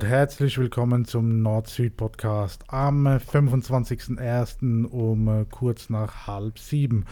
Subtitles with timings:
[0.00, 4.86] und herzlich willkommen zum Nord-Süd-Podcast am 25.01.
[4.86, 7.04] um äh, kurz nach halb sieben.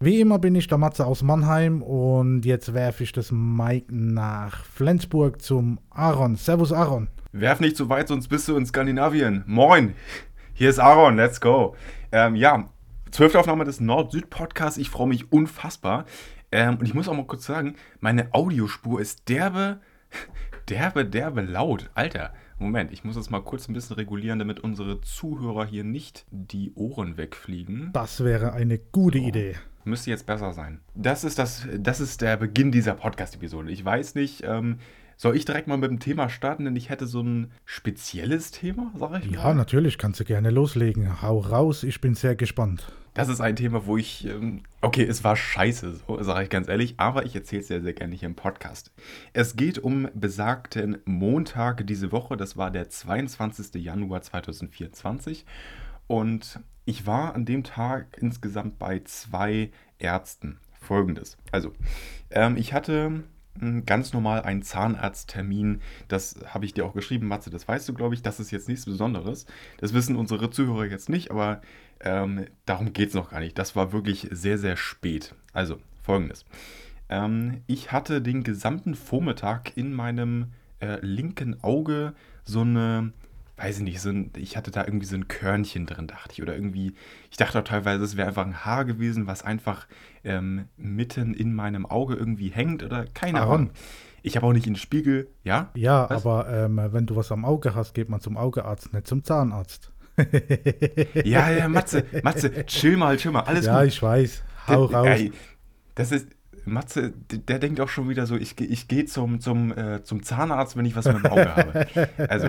[0.00, 4.64] Wie immer bin ich der Matze aus Mannheim und jetzt werfe ich das Mike nach
[4.64, 6.36] Flensburg zum Aaron.
[6.36, 7.08] Servus Aaron.
[7.32, 9.44] Werf nicht zu weit, sonst bist du in Skandinavien.
[9.46, 9.92] Moin,
[10.54, 11.76] hier ist Aaron, let's go.
[12.12, 12.70] Ähm, ja,
[13.10, 14.78] zwölfte Aufnahme des Nord-Süd-Podcasts.
[14.78, 16.06] Ich freue mich unfassbar.
[16.50, 19.80] Ähm, und ich muss auch mal kurz sagen, meine Audiospur ist derbe
[20.68, 21.90] derbe, derbe laut.
[21.94, 26.24] Alter, Moment, ich muss das mal kurz ein bisschen regulieren, damit unsere Zuhörer hier nicht
[26.30, 27.90] die Ohren wegfliegen.
[27.92, 29.24] Das wäre eine gute so.
[29.24, 29.56] Idee.
[29.84, 30.80] Müsste jetzt besser sein.
[30.94, 33.70] Das ist, das, das ist der Beginn dieser Podcast-Episode.
[33.70, 34.78] Ich weiß nicht, ähm,
[35.22, 38.92] soll ich direkt mal mit dem Thema starten, denn ich hätte so ein spezielles Thema,
[38.98, 39.54] sag ich Ja, mal.
[39.54, 41.22] natürlich, kannst du gerne loslegen.
[41.22, 42.90] Hau raus, ich bin sehr gespannt.
[43.14, 46.66] Das ist ein Thema, wo ich, ähm, okay, es war scheiße, so sage ich ganz
[46.66, 48.90] ehrlich, aber ich erzähle es sehr, sehr gerne hier im Podcast.
[49.32, 53.80] Es geht um besagten Montag diese Woche, das war der 22.
[53.80, 55.46] Januar 2024
[56.08, 59.70] und ich war an dem Tag insgesamt bei zwei
[60.00, 60.58] Ärzten.
[60.80, 61.72] Folgendes, also
[62.32, 63.22] ähm, ich hatte
[63.84, 65.80] ganz normal einen Zahnarzttermin.
[66.08, 68.22] Das habe ich dir auch geschrieben, Matze, das weißt du, glaube ich.
[68.22, 69.46] Das ist jetzt nichts Besonderes.
[69.78, 71.60] Das wissen unsere Zuhörer jetzt nicht, aber
[72.00, 73.58] ähm, darum geht es noch gar nicht.
[73.58, 75.34] Das war wirklich sehr, sehr spät.
[75.52, 76.44] Also, folgendes.
[77.08, 82.14] Ähm, ich hatte den gesamten Vormittag in meinem äh, linken Auge
[82.44, 83.12] so eine,
[83.62, 86.42] weiß ich nicht, so ein, ich hatte da irgendwie so ein Körnchen drin, dachte ich.
[86.42, 86.94] Oder irgendwie,
[87.30, 89.86] ich dachte auch teilweise, es wäre einfach ein Haar gewesen, was einfach
[90.24, 93.70] ähm, mitten in meinem Auge irgendwie hängt oder keine Ahnung.
[94.22, 95.70] Ich habe auch nicht in den Spiegel, ja?
[95.74, 96.24] Ja, was?
[96.24, 99.92] aber ähm, wenn du was am Auge hast, geht man zum Augearzt, nicht zum Zahnarzt
[101.24, 103.80] ja, ja, Matze, Matze, chill mal, chill mal, alles ja, gut.
[103.80, 104.42] Ja, ich weiß.
[104.68, 105.08] Hau der, raus.
[105.08, 105.32] Ey,
[105.94, 106.28] das ist,
[106.64, 110.76] Matze, der denkt auch schon wieder so, ich, ich gehe zum, zum, äh, zum Zahnarzt,
[110.76, 112.08] wenn ich was mit dem Auge habe.
[112.28, 112.48] Also,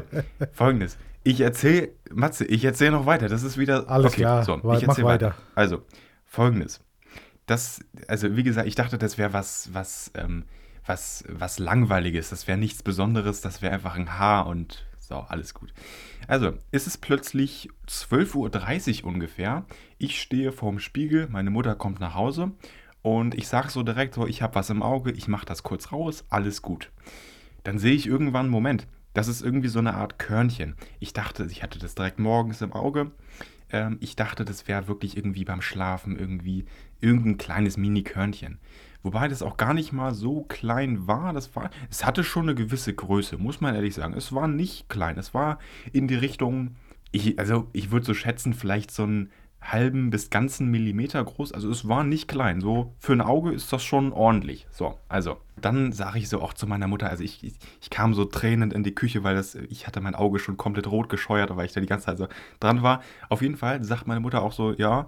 [0.52, 0.98] folgendes.
[1.24, 3.30] Ich erzähle, Matze, ich erzähle noch weiter.
[3.30, 3.90] Das ist wieder.
[3.90, 5.28] Alles okay, klar, so, ich erzähle weiter.
[5.28, 5.36] weiter.
[5.56, 5.84] Also,
[6.26, 6.82] folgendes.
[7.46, 10.46] Das, also, wie gesagt, ich dachte, das wäre was, was, ähm,
[10.86, 12.30] was, was Langweiliges.
[12.30, 13.42] Das wäre nichts Besonderes.
[13.42, 15.74] Das wäre einfach ein Haar und so, alles gut.
[16.28, 19.66] Also, ist es plötzlich 12.30 Uhr ungefähr.
[19.98, 22.52] Ich stehe vorm Spiegel, meine Mutter kommt nach Hause
[23.02, 25.92] und ich sage so direkt so, ich habe was im Auge, ich mache das kurz
[25.92, 26.90] raus, alles gut.
[27.64, 30.76] Dann sehe ich irgendwann, Moment, das ist irgendwie so eine Art Körnchen.
[31.00, 33.12] Ich dachte, ich hatte das direkt morgens im Auge.
[33.72, 36.66] Ähm, ich dachte, das wäre wirklich irgendwie beim Schlafen irgendwie
[37.02, 38.60] irgendein kleines Mini-Körnchen.
[39.04, 41.34] Wobei das auch gar nicht mal so klein war.
[41.34, 44.14] Das war, es hatte schon eine gewisse Größe, muss man ehrlich sagen.
[44.14, 45.18] Es war nicht klein.
[45.18, 45.60] Es war
[45.92, 46.76] in die Richtung,
[47.12, 49.30] ich, also ich würde so schätzen, vielleicht so einen
[49.64, 51.52] halben bis ganzen Millimeter groß.
[51.54, 52.62] Also es war nicht klein.
[52.62, 54.68] So für ein Auge ist das schon ordentlich.
[54.72, 58.14] So, also dann sage ich so auch zu meiner Mutter, also ich, ich, ich, kam
[58.14, 61.56] so tränend in die Küche, weil das, ich hatte mein Auge schon komplett rot gescheuert,
[61.56, 62.28] weil ich da die ganze Zeit so
[62.60, 63.02] dran war.
[63.30, 65.08] Auf jeden Fall sagt meine Mutter auch so, ja,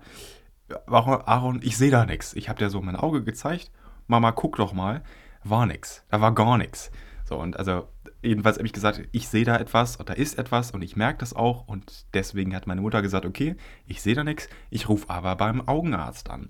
[0.88, 2.34] Aaron, ich sehe da nichts.
[2.34, 3.72] Ich habe dir so mein Auge gezeigt
[4.08, 5.02] Mama, guck doch mal,
[5.44, 6.04] war nix.
[6.10, 6.92] Da war gar nichts.
[7.24, 7.88] So, und also,
[8.26, 11.34] jedenfalls habe ich gesagt, ich sehe da etwas, da ist etwas und ich merke das
[11.34, 11.68] auch.
[11.68, 13.56] Und deswegen hat meine Mutter gesagt, okay,
[13.86, 16.50] ich sehe da nichts, ich rufe aber beim Augenarzt an.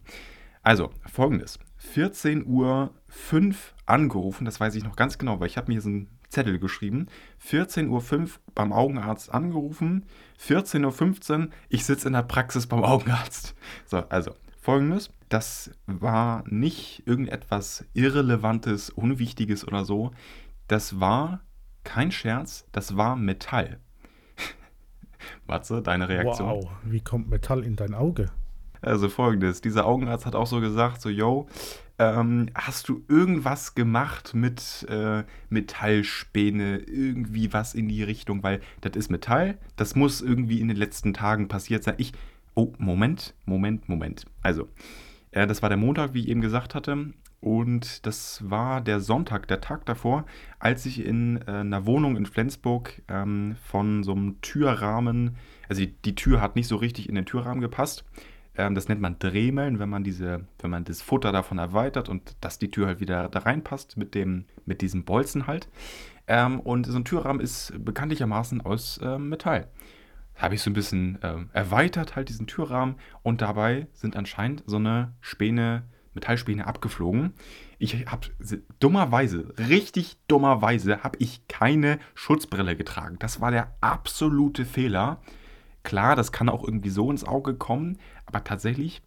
[0.61, 1.59] Also, folgendes.
[1.93, 2.91] 14.05 Uhr
[3.85, 7.07] angerufen, das weiß ich noch ganz genau, weil ich habe mir so einen Zettel geschrieben.
[7.47, 10.05] 14.05 Uhr beim Augenarzt angerufen.
[10.43, 13.55] 14.15 Uhr, ich sitze in der Praxis beim Augenarzt.
[13.85, 15.11] So, also folgendes.
[15.29, 20.11] Das war nicht irgendetwas Irrelevantes, Unwichtiges oder so.
[20.67, 21.44] Das war
[21.85, 23.79] kein Scherz, das war Metall.
[25.47, 26.49] Matze, deine Reaktion?
[26.49, 28.31] Wow, wie kommt Metall in dein Auge?
[28.81, 31.47] Also folgendes, dieser Augenarzt hat auch so gesagt, so, yo,
[31.97, 38.95] ähm, hast du irgendwas gemacht mit äh, Metallspäne, irgendwie was in die Richtung, weil das
[38.95, 41.95] ist Metall, das muss irgendwie in den letzten Tagen passiert sein.
[41.97, 42.11] Ich,
[42.55, 44.25] Oh, Moment, Moment, Moment.
[44.41, 44.69] Also,
[45.31, 47.13] äh, das war der Montag, wie ich eben gesagt hatte.
[47.45, 50.25] Und das war der Sonntag, der Tag davor,
[50.57, 55.35] als ich in äh, einer Wohnung in Flensburg ähm, von so einem Türrahmen,
[55.69, 58.03] also die, die, Tür hat nicht so richtig in den Türrahmen gepasst.
[58.57, 62.35] Ähm, das nennt man Dremeln, wenn man diese, wenn man das Futter davon erweitert und
[62.41, 65.69] dass die Tür halt wieder da reinpasst mit dem, mit diesem Bolzen halt.
[66.25, 69.67] Ähm, und so ein Türrahmen ist bekanntlichermaßen aus äh, Metall
[70.37, 72.95] habe ich so ein bisschen äh, erweitert, halt diesen Türrahmen.
[73.23, 75.83] Und dabei sind anscheinend so eine Späne,
[76.15, 77.33] Metallspäne abgeflogen.
[77.77, 78.27] Ich habe
[78.79, 83.17] dummerweise, richtig dummerweise, habe ich keine Schutzbrille getragen.
[83.19, 85.21] Das war der absolute Fehler.
[85.83, 89.03] Klar, das kann auch irgendwie so ins Auge kommen, aber tatsächlich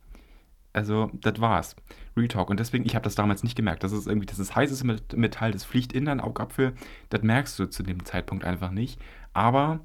[0.75, 1.77] Also, das war's.
[2.17, 2.51] Real Talk.
[2.51, 3.83] Und deswegen, ich habe das damals nicht gemerkt.
[3.83, 4.85] Das ist irgendwie, das ist heißes
[5.17, 6.75] Metall, das fliegt in deinen Augapfel.
[7.09, 9.01] Das merkst du zu dem Zeitpunkt einfach nicht.
[9.33, 9.81] Aber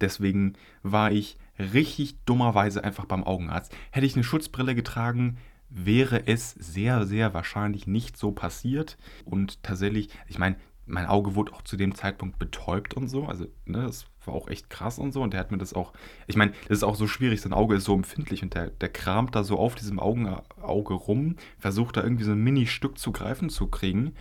[0.00, 3.74] deswegen war ich richtig dummerweise einfach beim Augenarzt.
[3.90, 5.38] Hätte ich eine Schutzbrille getragen,
[5.70, 8.96] wäre es sehr, sehr wahrscheinlich nicht so passiert.
[9.24, 10.56] Und tatsächlich, ich meine,
[10.86, 13.26] mein Auge wurde auch zu dem Zeitpunkt betäubt und so.
[13.26, 15.22] Also, ne, das war auch echt krass und so.
[15.22, 15.92] Und der hat mir das auch.
[16.26, 18.88] Ich meine, das ist auch so schwierig, sein Auge ist so empfindlich und der, der
[18.88, 23.12] kramt da so auf diesem Augen, Auge rum, versucht da irgendwie so ein Mini-Stück zu
[23.12, 24.14] greifen zu kriegen.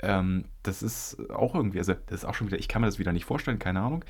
[0.00, 2.98] Ähm, das ist auch irgendwie, also, das ist auch schon wieder, ich kann mir das
[2.98, 4.04] wieder nicht vorstellen, keine Ahnung.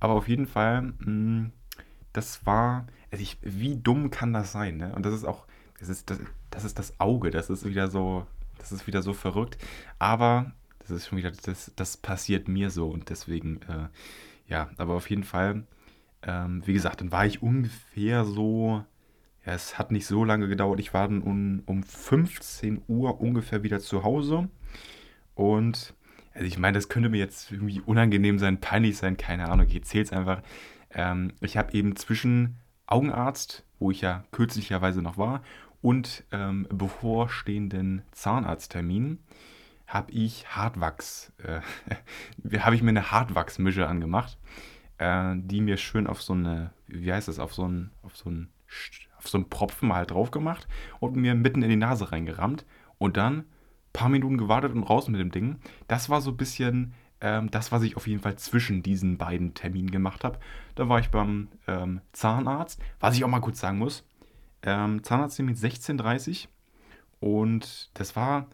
[0.00, 1.52] Aber auf jeden Fall, mh, hm,
[2.12, 4.92] das war, also ich, wie dumm kann das sein, ne?
[4.94, 5.46] Und das ist auch,
[5.78, 6.18] das ist das,
[6.50, 8.26] das ist das Auge, das ist wieder so,
[8.58, 9.58] das ist wieder so verrückt.
[9.98, 13.88] Aber das ist schon wieder, das, das passiert mir so und deswegen, äh,
[14.48, 15.64] ja, aber auf jeden Fall,
[16.22, 18.84] ähm, wie gesagt, dann war ich ungefähr so,
[19.46, 20.80] ja, es hat nicht so lange gedauert.
[20.80, 24.48] Ich war dann um, um 15 Uhr ungefähr wieder zu Hause
[25.34, 25.94] und
[26.32, 29.74] also ich meine, das könnte mir jetzt irgendwie unangenehm sein, peinlich sein, keine Ahnung, ich
[29.74, 30.42] erzähle es einfach.
[30.92, 32.56] Ähm, ich habe eben zwischen
[32.86, 35.42] Augenarzt, wo ich ja kürzlicherweise noch war,
[35.82, 39.18] und ähm, bevorstehenden Zahnarzttermin
[39.86, 41.60] habe ich Hartwachs, äh,
[42.60, 44.38] habe ich mir eine Hartwachsmische angemacht,
[44.98, 48.30] äh, die mir schön auf so eine, wie heißt das, auf so einen, auf so
[48.30, 48.48] einen,
[49.18, 50.68] auf so einen Propfen mal halt drauf gemacht
[51.00, 52.64] und mir mitten in die Nase reingerammt
[52.98, 53.44] und dann
[53.92, 55.56] paar Minuten gewartet und raus mit dem Ding.
[55.88, 59.54] Das war so ein bisschen ähm, das, was ich auf jeden Fall zwischen diesen beiden
[59.54, 60.38] Terminen gemacht habe.
[60.74, 64.04] Da war ich beim ähm, Zahnarzt, was ich auch mal kurz sagen muss.
[64.62, 66.48] Ähm, Zahnarzttermin 16.30
[67.20, 68.46] und das war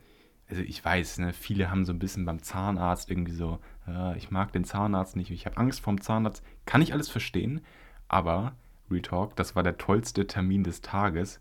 [0.49, 3.59] also ich weiß, ne, viele haben so ein bisschen beim Zahnarzt irgendwie so,
[3.89, 6.45] äh, ich mag den Zahnarzt nicht, ich habe Angst vorm Zahnarzt.
[6.67, 7.63] Kann ich alles verstehen,
[8.09, 8.55] aber
[8.91, 11.41] Real Talk, das war der tollste Termin des Tages.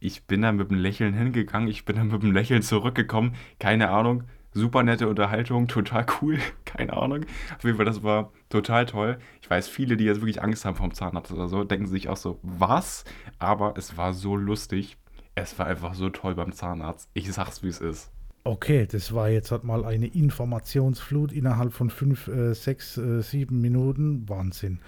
[0.00, 3.90] Ich bin da mit einem Lächeln hingegangen, ich bin da mit einem Lächeln zurückgekommen, keine
[3.90, 7.26] Ahnung, super nette Unterhaltung, total cool, keine Ahnung.
[7.56, 9.18] Auf jeden Fall, das war total toll.
[9.42, 12.16] Ich weiß, viele, die jetzt wirklich Angst haben vom Zahnarzt oder so, denken sich auch
[12.16, 13.04] so, was?
[13.38, 14.96] Aber es war so lustig.
[15.34, 17.10] Es war einfach so toll beim Zahnarzt.
[17.12, 18.10] Ich sag's, wie es ist.
[18.46, 23.60] Okay, das war jetzt halt mal eine Informationsflut innerhalb von fünf, äh, sechs, äh, sieben
[23.60, 24.28] Minuten.
[24.28, 24.80] Wahnsinn.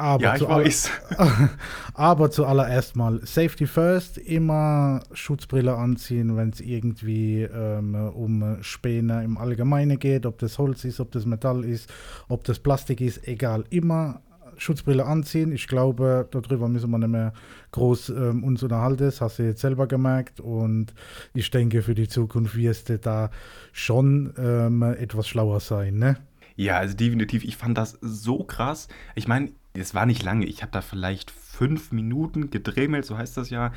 [0.00, 0.90] Aber, ja, ich weiß.
[1.94, 9.36] aber zuallererst mal Safety First, immer Schutzbrille anziehen, wenn es irgendwie ähm, um Späne im
[9.36, 11.92] Allgemeinen geht, ob das Holz ist, ob das Metall ist,
[12.28, 14.22] ob das Plastik ist, egal, immer
[14.56, 15.50] Schutzbrille anziehen.
[15.50, 17.32] Ich glaube, darüber müssen wir nicht mehr
[17.72, 19.04] groß ähm, uns unterhalten.
[19.04, 20.40] Das hast du jetzt selber gemerkt.
[20.40, 20.94] Und
[21.34, 23.30] ich denke, für die Zukunft wirst du da
[23.72, 26.18] schon ähm, etwas schlauer sein, ne?
[26.56, 27.44] Ja, also definitiv.
[27.44, 28.88] Ich fand das so krass.
[29.14, 30.46] Ich meine, es war nicht lange.
[30.46, 33.72] Ich habe da vielleicht fünf Minuten gedremelt, so heißt das ja.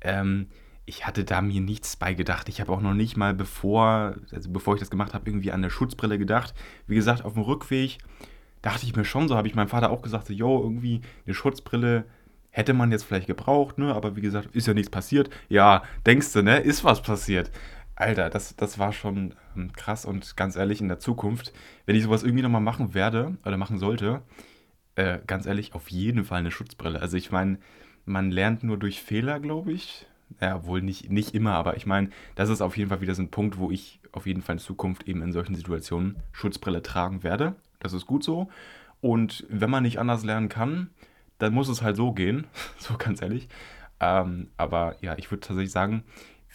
[0.00, 0.48] Ähm,
[0.86, 2.48] ich hatte da mir nichts bei gedacht.
[2.48, 5.60] Ich habe auch noch nicht mal bevor, also bevor ich das gemacht habe, irgendwie an
[5.60, 6.54] eine Schutzbrille gedacht.
[6.86, 7.98] Wie gesagt, auf dem Rückweg
[8.62, 11.34] dachte ich mir schon, so habe ich meinem Vater auch gesagt, so, yo, irgendwie eine
[11.34, 12.04] Schutzbrille
[12.50, 13.94] hätte man jetzt vielleicht gebraucht, ne?
[13.94, 15.30] Aber wie gesagt, ist ja nichts passiert.
[15.48, 16.58] Ja, denkst du, ne?
[16.58, 17.50] Ist was passiert.
[17.94, 21.52] Alter, das, das war schon ähm, krass und ganz ehrlich, in der Zukunft,
[21.86, 24.22] wenn ich sowas irgendwie nochmal machen werde oder machen sollte,
[25.00, 27.00] äh, ganz ehrlich, auf jeden Fall eine Schutzbrille.
[27.00, 27.58] Also ich meine,
[28.04, 30.06] man lernt nur durch Fehler, glaube ich.
[30.40, 33.22] Ja, wohl nicht, nicht immer, aber ich meine, das ist auf jeden Fall wieder so
[33.22, 37.22] ein Punkt, wo ich auf jeden Fall in Zukunft eben in solchen Situationen Schutzbrille tragen
[37.22, 37.56] werde.
[37.80, 38.48] Das ist gut so.
[39.00, 40.90] Und wenn man nicht anders lernen kann,
[41.38, 42.46] dann muss es halt so gehen.
[42.78, 43.48] so ganz ehrlich.
[44.00, 46.04] Ähm, aber ja, ich würde tatsächlich sagen,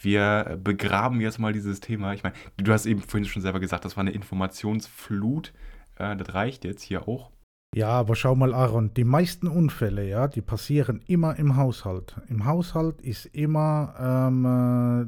[0.00, 2.14] wir begraben jetzt mal dieses Thema.
[2.14, 5.52] Ich meine, du hast eben vorhin schon selber gesagt, das war eine Informationsflut.
[5.96, 7.30] Äh, das reicht jetzt hier auch.
[7.74, 12.16] Ja, aber schau mal, Aaron, die meisten Unfälle, ja, die passieren immer im Haushalt.
[12.28, 14.44] Im Haushalt ist immer ähm,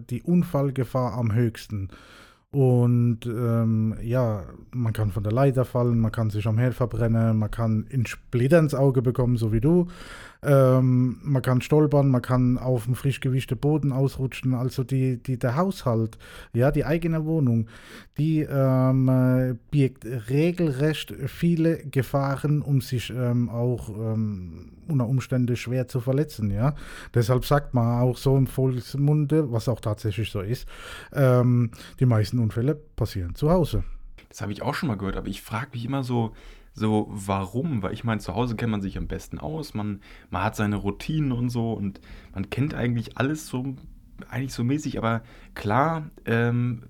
[0.02, 1.88] äh, die Unfallgefahr am höchsten.
[2.50, 7.38] Und ähm, ja, man kann von der Leiter fallen, man kann sich am Herd verbrennen,
[7.38, 9.88] man kann in Splitter ins Auge bekommen, so wie du.
[10.42, 14.54] Ähm, man kann stolpern, man kann auf dem frisch gewischten Boden ausrutschen.
[14.54, 16.18] Also die, die, der Haushalt,
[16.52, 17.68] ja, die eigene Wohnung,
[18.18, 26.00] die ähm, birgt regelrecht viele Gefahren, um sich ähm, auch ähm, unter Umständen schwer zu
[26.00, 26.50] verletzen.
[26.50, 26.74] Ja?
[27.14, 30.68] Deshalb sagt man auch so im Volksmunde, was auch tatsächlich so ist,
[31.12, 33.84] ähm, die meisten Unfälle passieren zu Hause.
[34.28, 36.34] Das habe ich auch schon mal gehört, aber ich frage mich immer so,
[36.78, 37.82] so, warum?
[37.82, 40.76] Weil ich meine, zu Hause kennt man sich am besten aus, man, man hat seine
[40.76, 42.00] Routinen und so und
[42.34, 43.74] man kennt eigentlich alles so,
[44.28, 45.22] eigentlich so mäßig, aber
[45.54, 46.84] klar, ähm,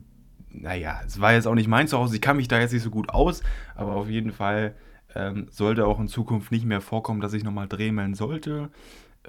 [0.50, 2.90] naja, es war jetzt auch nicht mein Zuhause, ich kann mich da jetzt nicht so
[2.90, 3.42] gut aus,
[3.74, 4.74] aber auf jeden Fall
[5.14, 8.70] ähm, sollte auch in Zukunft nicht mehr vorkommen, dass ich nochmal drehmeln sollte.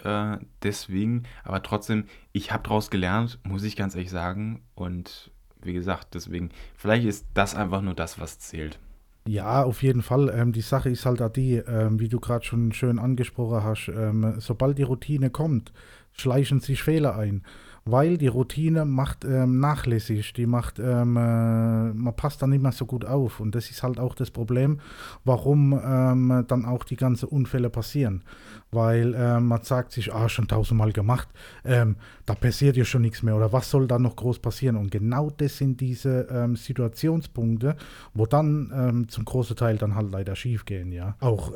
[0.04, 4.63] Äh, deswegen, aber trotzdem, ich habe daraus gelernt, muss ich ganz ehrlich sagen.
[4.75, 8.80] Und wie gesagt, deswegen, vielleicht ist das einfach nur das, was zählt.
[9.28, 10.30] Ja, auf jeden Fall.
[10.34, 13.90] Ähm, die Sache ist halt auch die, ähm, wie du gerade schon schön angesprochen hast,
[13.90, 15.72] ähm, sobald die Routine kommt,
[16.14, 17.44] schleichen sich Fehler ein
[17.91, 22.72] weil die Routine macht ähm, nachlässig, die macht, ähm, äh, man passt dann nicht mehr
[22.72, 23.39] so gut auf.
[23.39, 24.79] Und das ist halt auch das Problem,
[25.25, 28.24] warum ähm, dann auch die ganzen Unfälle passieren,
[28.72, 31.27] weil ähm, man sagt sich, ah, schon tausendmal gemacht,
[31.65, 33.36] ähm, da passiert ja schon nichts mehr.
[33.36, 34.75] Oder was soll da noch groß passieren?
[34.75, 37.75] Und genau das sind diese ähm, Situationspunkte,
[38.13, 41.53] wo dann zum großen Teil dann halt leider schief gehen, ja, auch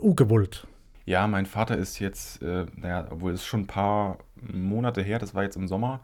[0.00, 0.66] ungewollt.
[1.04, 5.34] Ja, mein Vater ist jetzt, äh, naja, obwohl es schon ein paar Monate her, das
[5.34, 6.00] war jetzt im Sommer,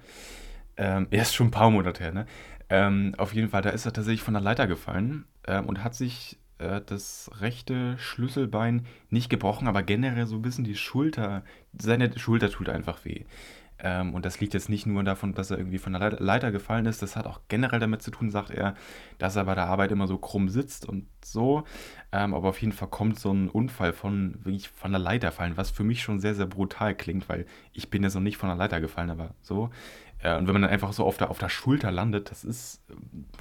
[0.77, 2.27] ähm, er ist schon ein paar Monate her, ne?
[2.71, 5.95] Ähm, auf jeden Fall, da ist er tatsächlich von der Leiter gefallen ähm, und hat
[5.95, 11.45] sich äh, das rechte Schlüsselbein nicht gebrochen, aber generell so ein bisschen die Schulter,
[11.79, 13.25] seine Schulter tut einfach weh.
[13.81, 16.87] Ähm, und das liegt jetzt nicht nur davon, dass er irgendwie von der Leiter gefallen
[16.87, 18.75] ist, das hat auch generell damit zu tun, sagt er,
[19.19, 21.65] dass er bei der Arbeit immer so krumm sitzt und so.
[22.11, 25.57] Ähm, aber auf jeden Fall kommt so ein Unfall von wirklich von der Leiter fallen,
[25.57, 28.49] was für mich schon sehr, sehr brutal klingt, weil ich bin jetzt noch nicht von
[28.49, 29.71] der Leiter gefallen, aber so.
[30.21, 32.83] Äh, und wenn man dann einfach so auf der, auf der Schulter landet, das ist,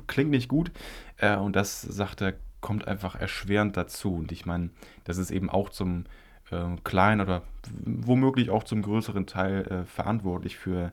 [0.06, 0.72] klingt nicht gut.
[1.17, 4.15] Äh, und das, sagt er, kommt einfach erschwerend dazu.
[4.15, 4.70] Und ich meine,
[5.03, 6.06] das ist eben auch zum
[6.51, 7.44] äh, kleinen oder
[7.84, 10.92] womöglich auch zum größeren Teil äh, verantwortlich für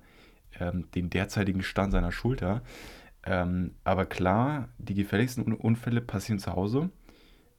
[0.61, 2.63] ähm, den derzeitigen Stand seiner Schulter.
[3.27, 6.91] Ähm, aber klar, die gefährlichsten Unfälle passieren zu Hause.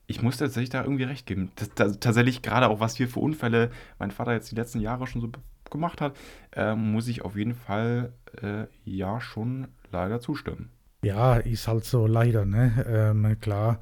[0.08, 1.52] Ich muss tatsächlich da irgendwie recht geben.
[1.56, 5.08] Das, das, tatsächlich gerade auch, was hier für Unfälle mein Vater jetzt die letzten Jahre
[5.08, 5.32] schon so
[5.72, 6.16] gemacht hat,
[6.56, 10.70] äh, muss ich auf jeden Fall äh, ja schon leider zustimmen.
[11.04, 12.86] Ja, ist halt so leider, ne?
[12.88, 13.80] Ähm, klar.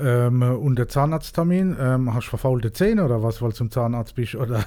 [0.00, 4.14] Ähm, und der Zahnarzttermin, ähm, hast du verfaulte Zähne oder was, weil du zum Zahnarzt
[4.14, 4.34] bist?
[4.34, 4.64] Oder,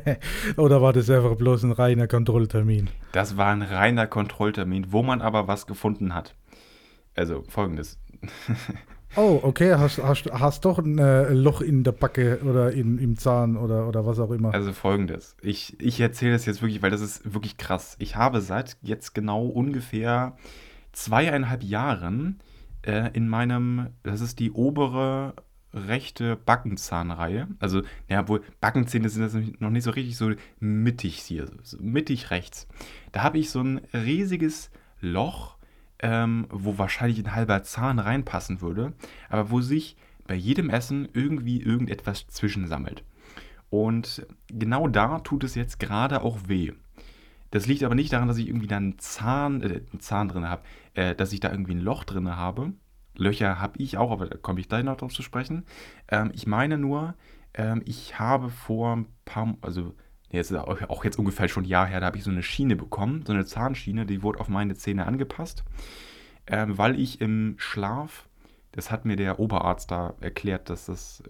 [0.56, 2.88] oder war das einfach bloß ein reiner Kontrolltermin?
[3.12, 6.34] Das war ein reiner Kontrolltermin, wo man aber was gefunden hat.
[7.14, 7.98] Also folgendes.
[9.16, 13.16] oh, okay, hast, hast, hast doch ein äh, Loch in der Backe oder in, im
[13.16, 14.54] Zahn oder, oder was auch immer.
[14.54, 15.36] Also folgendes.
[15.42, 17.96] Ich, ich erzähle das jetzt wirklich, weil das ist wirklich krass.
[17.98, 20.36] Ich habe seit jetzt genau ungefähr
[20.92, 22.40] zweieinhalb Jahren
[22.82, 25.34] äh, in meinem, das ist die obere
[25.72, 27.48] rechte Backenzahnreihe.
[27.58, 32.30] Also, ja, wohl Backenzähne sind das noch nicht so richtig so mittig hier, so mittig
[32.30, 32.66] rechts.
[33.12, 34.70] Da habe ich so ein riesiges
[35.00, 35.56] Loch,
[36.00, 38.94] ähm, wo wahrscheinlich ein halber Zahn reinpassen würde,
[39.28, 39.96] aber wo sich
[40.26, 43.04] bei jedem Essen irgendwie irgendetwas zwischensammelt.
[43.68, 46.72] Und genau da tut es jetzt gerade auch weh.
[47.50, 50.48] Das liegt aber nicht daran, dass ich irgendwie da einen Zahn, äh, einen Zahn drin
[50.48, 50.62] habe,
[50.94, 52.72] äh, dass ich da irgendwie ein Loch drin habe.
[53.16, 55.64] Löcher habe ich auch, aber da komme ich gleich noch drauf zu sprechen.
[56.08, 57.14] Ähm, ich meine nur,
[57.54, 59.94] ähm, ich habe vor ein paar, also
[60.30, 63.24] jetzt auch jetzt ungefähr schon ein Jahr her, da habe ich so eine Schiene bekommen,
[63.26, 65.64] so eine Zahnschiene, die wurde auf meine Zähne angepasst,
[66.46, 68.28] ähm, weil ich im Schlaf,
[68.72, 71.22] das hat mir der Oberarzt da erklärt, dass das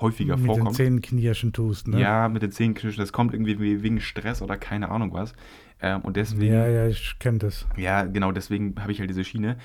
[0.00, 0.70] häufiger mit vorkommt.
[0.70, 2.00] Mit den Zähnenknirschen tust, ne?
[2.00, 5.34] Ja, mit den Zähnenknirschen, das kommt irgendwie wegen Stress oder keine Ahnung was.
[5.80, 6.54] Ähm, und deswegen.
[6.54, 7.66] Ja, ja, ich kenne das.
[7.76, 9.58] Ja, genau, deswegen habe ich halt diese Schiene.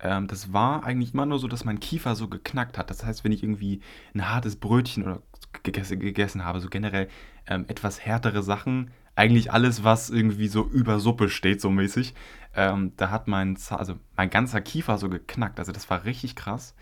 [0.00, 2.90] Ähm, das war eigentlich immer nur so, dass mein Kiefer so geknackt hat.
[2.90, 3.80] Das heißt, wenn ich irgendwie
[4.14, 5.22] ein hartes Brötchen oder
[5.62, 7.08] gegessen, gegessen habe, so generell
[7.46, 12.14] ähm, etwas härtere Sachen, eigentlich alles, was irgendwie so über Suppe steht, so mäßig,
[12.54, 15.58] ähm, da hat mein, also mein ganzer Kiefer so geknackt.
[15.58, 16.74] Also das war richtig krass.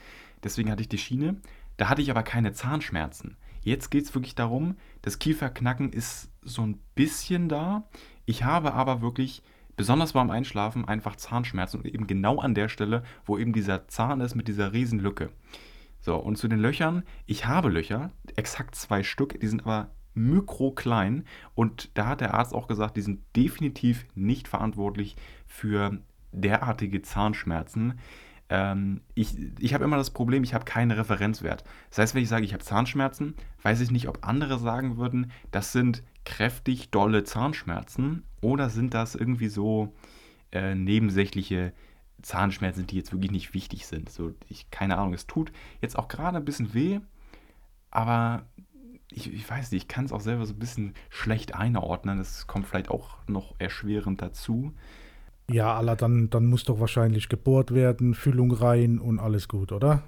[0.42, 1.36] Deswegen hatte ich die Schiene.
[1.76, 3.36] Da hatte ich aber keine Zahnschmerzen.
[3.62, 7.88] Jetzt geht es wirklich darum, das Kieferknacken ist so ein bisschen da.
[8.26, 9.42] Ich habe aber wirklich,
[9.76, 14.20] besonders beim Einschlafen, einfach Zahnschmerzen und eben genau an der Stelle, wo eben dieser Zahn
[14.20, 15.30] ist mit dieser riesen Lücke.
[16.00, 21.24] So, und zu den Löchern, ich habe Löcher, exakt zwei Stück, die sind aber mikroklein
[21.54, 25.16] und da hat der Arzt auch gesagt, die sind definitiv nicht verantwortlich
[25.46, 25.98] für
[26.30, 27.98] derartige Zahnschmerzen.
[28.48, 31.64] Ähm, ich ich habe immer das Problem, ich habe keinen Referenzwert.
[31.90, 35.30] Das heißt, wenn ich sage, ich habe Zahnschmerzen, weiß ich nicht, ob andere sagen würden,
[35.50, 39.94] das sind kräftig dolle Zahnschmerzen oder sind das irgendwie so
[40.52, 41.72] äh, nebensächliche
[42.22, 44.10] Zahnschmerzen, die jetzt wirklich nicht wichtig sind.
[44.10, 47.00] So, ich, keine Ahnung, es tut jetzt auch gerade ein bisschen weh,
[47.90, 48.46] aber
[49.10, 52.18] ich, ich weiß nicht, ich kann es auch selber so ein bisschen schlecht einordnen.
[52.18, 54.74] Das kommt vielleicht auch noch erschwerend dazu.
[55.50, 60.02] Ja, aller, dann, dann muss doch wahrscheinlich gebohrt werden, Füllung rein und alles gut, oder?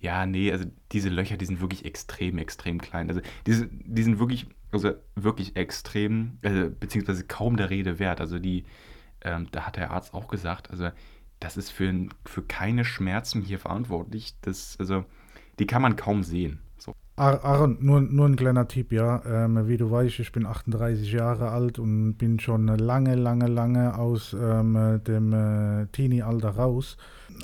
[0.00, 3.08] Ja, nee, also diese Löcher, die sind wirklich extrem, extrem klein.
[3.08, 8.20] Also diese, die sind wirklich, also wirklich extrem, äh, beziehungsweise kaum der Rede wert.
[8.20, 8.64] Also die,
[9.22, 10.88] ähm, da hat der Arzt auch gesagt, also
[11.38, 14.34] das ist für, für keine Schmerzen hier verantwortlich.
[14.40, 15.04] Das, also
[15.58, 16.60] die kann man kaum sehen.
[17.20, 19.20] Aaron, nur, nur ein kleiner Tipp, ja.
[19.26, 23.98] Ähm, wie du weißt, ich bin 38 Jahre alt und bin schon lange, lange, lange
[23.98, 26.96] aus ähm, dem äh, Teenie-Alter raus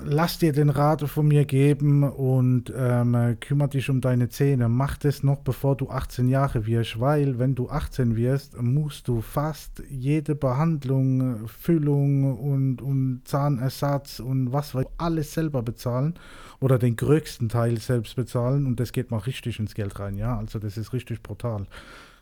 [0.04, 4.68] lass dir den Rat von mir geben und ähm, kümmere dich um deine Zähne.
[4.68, 9.20] Mach das noch, bevor du 18 Jahre wirst, weil wenn du 18 wirst, musst du
[9.20, 16.14] fast jede Behandlung, Füllung und, und Zahnersatz und was weiß alles selber bezahlen
[16.60, 20.38] oder den größten Teil selbst bezahlen und das geht mal richtig ins Geld rein, ja.
[20.38, 21.66] Also das ist richtig brutal.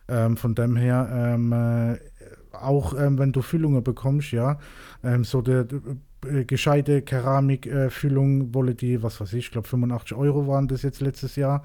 [0.06, 1.98] Ähm, von dem her, ähm, äh,
[2.52, 4.58] auch ähm, wenn du Füllungen bekommst, ja,
[5.02, 5.66] ähm, so der
[6.26, 11.00] äh, gescheite Keramikfüllung wolle die, was weiß ich, ich glaube 85 Euro waren das jetzt
[11.00, 11.62] letztes Jahr,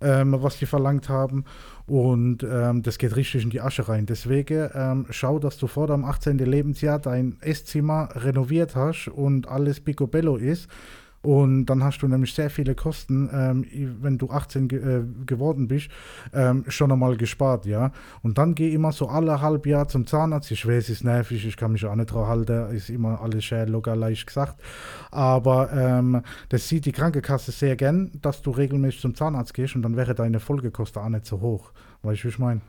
[0.00, 1.44] ähm, was die verlangt haben.
[1.86, 4.06] Und ähm, das geht richtig in die Asche rein.
[4.06, 6.38] Deswegen ähm, schau, dass du vor deinem 18.
[6.38, 10.68] Lebensjahr dein Esszimmer renoviert hast und alles picobello ist
[11.22, 13.66] und dann hast du nämlich sehr viele Kosten, ähm,
[14.00, 15.90] wenn du 18 ge äh, geworden bist,
[16.32, 17.92] ähm, schon einmal gespart, ja.
[18.22, 20.50] Und dann geh immer so alle halb Jahr zum Zahnarzt.
[20.50, 23.44] Ich weiß, es ist nervig, ich kann mich auch nicht dran halten, ist immer alles
[23.44, 24.62] schön locker leicht gesagt.
[25.10, 29.82] Aber ähm, das sieht die Krankenkasse sehr gern, dass du regelmäßig zum Zahnarzt gehst und
[29.82, 31.72] dann wäre deine Folgekosten auch nicht so hoch.
[32.02, 32.62] Weißt du, wie ich meine?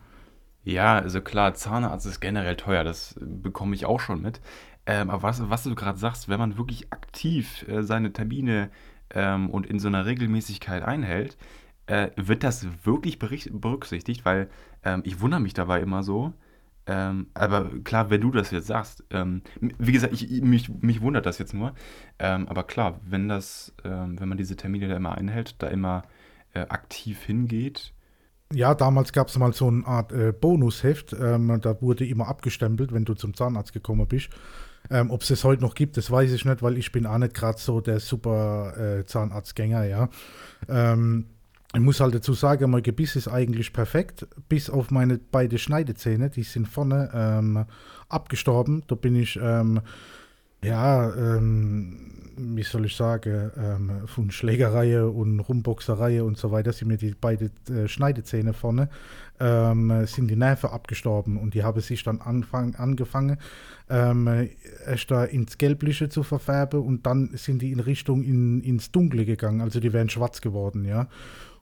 [0.64, 4.42] Ja, also klar, Zahnarzt ist generell teuer, das bekomme ich auch schon mit.
[4.86, 8.72] Ähm, aber was, was du gerade sagst, wenn man wirklich aktiv äh, seine Termine
[9.12, 11.38] ähm, und in so einer Regelmäßigkeit einhält,
[11.86, 14.50] äh, wird das wirklich berücksichtigt, weil
[14.84, 16.34] ähm, ich wundere mich dabei immer so.
[16.88, 21.28] Ähm, aber klar, wenn du das jetzt sagst, ähm, wie gesagt, ich, mich, mich wundert
[21.28, 21.74] das jetzt nur.
[22.18, 26.04] Ähm, aber klar, wenn das, wenn man diese Termine da immer einhält, da immer
[26.54, 27.94] äh, aktiv hingeht,
[28.54, 31.14] ja, damals gab es mal so eine Art äh, Bonusheft.
[31.14, 34.30] Ähm, da wurde immer abgestempelt, wenn du zum Zahnarzt gekommen bist.
[34.90, 37.18] Ähm, Ob es es heute noch gibt, das weiß ich nicht, weil ich bin auch
[37.18, 40.10] nicht gerade so der super äh, Zahnarztgänger, ja.
[40.68, 41.28] Ähm,
[41.74, 46.30] ich muss halt dazu sagen, mein Gebiss ist eigentlich perfekt, bis auf meine beiden Schneidezähne,
[46.30, 47.66] die sind vorne ähm,
[48.10, 48.84] abgestorben.
[48.88, 49.80] Da bin ich ähm,
[50.64, 56.88] ja, ähm, wie soll ich sagen, ähm, von Schlägerei und Rumboxerei und so weiter sind
[56.88, 58.90] mir die beiden äh, Schneidezähne vorne,
[59.40, 63.38] ähm, sind die Nerven abgestorben und die haben sich dann anfang, angefangen,
[63.90, 64.50] ähm,
[64.86, 69.26] erst da ins Gelbliche zu verfärben und dann sind die in Richtung in, ins Dunkle
[69.26, 71.08] gegangen, also die wären schwarz geworden, ja.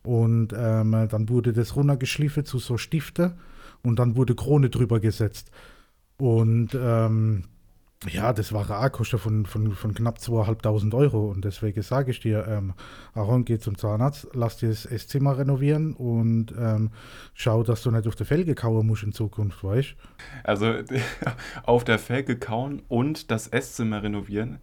[0.01, 3.35] Und ähm, dann wurde das runtergeschliffen zu so Stifte
[3.83, 5.51] und dann wurde Krone drüber gesetzt.
[6.17, 7.43] Und ähm,
[8.07, 12.21] ja, das war eine Kosten von, von, von knapp 2.500 Euro und deswegen sage ich
[12.21, 12.73] dir, ähm,
[13.13, 16.91] Aaron, geh zum Zahnarzt, lass dir das Esszimmer renovieren und ähm,
[17.33, 19.95] schau, dass du nicht auf der Felge kauen musst in Zukunft, weißt
[20.43, 20.75] Also
[21.63, 24.59] auf der Felge kauen und das Esszimmer renovieren,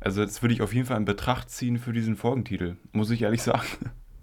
[0.00, 3.22] also das würde ich auf jeden Fall in Betracht ziehen für diesen Folgentitel, muss ich
[3.22, 3.66] ehrlich sagen.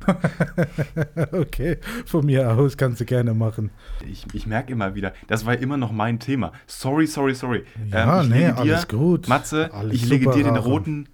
[1.32, 3.72] okay, von mir aus kannst du gerne machen.
[4.10, 6.52] Ich, ich merke immer wieder, das war immer noch mein Thema.
[6.68, 7.64] Sorry, sorry, sorry.
[7.92, 9.28] Ja, ähm, nee, dir, alles gut.
[9.28, 11.08] Matze, alles ich lege dir den roten,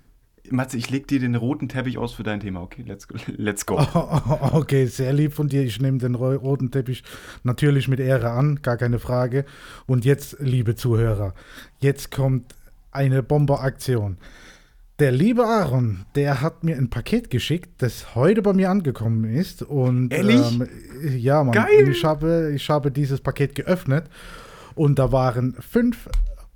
[0.51, 2.61] Matze, ich lege dir den roten Teppich aus für dein Thema.
[2.61, 3.15] Okay, let's go.
[3.37, 3.79] Let's go.
[3.93, 5.63] Oh, okay, sehr lieb von dir.
[5.63, 7.03] Ich nehme den roten Teppich
[7.43, 9.45] natürlich mit Ehre an, gar keine Frage.
[9.85, 11.33] Und jetzt, liebe Zuhörer,
[11.79, 12.55] jetzt kommt
[12.91, 14.17] eine Bomberaktion.
[14.99, 19.63] Der liebe Aaron, der hat mir ein Paket geschickt, das heute bei mir angekommen ist.
[19.63, 20.59] Und Ehrlich?
[20.59, 20.67] Ähm,
[21.17, 21.53] ja, Mann.
[21.53, 21.87] Geil.
[21.89, 24.09] Ich habe, ich habe dieses Paket geöffnet
[24.75, 26.09] und da waren fünf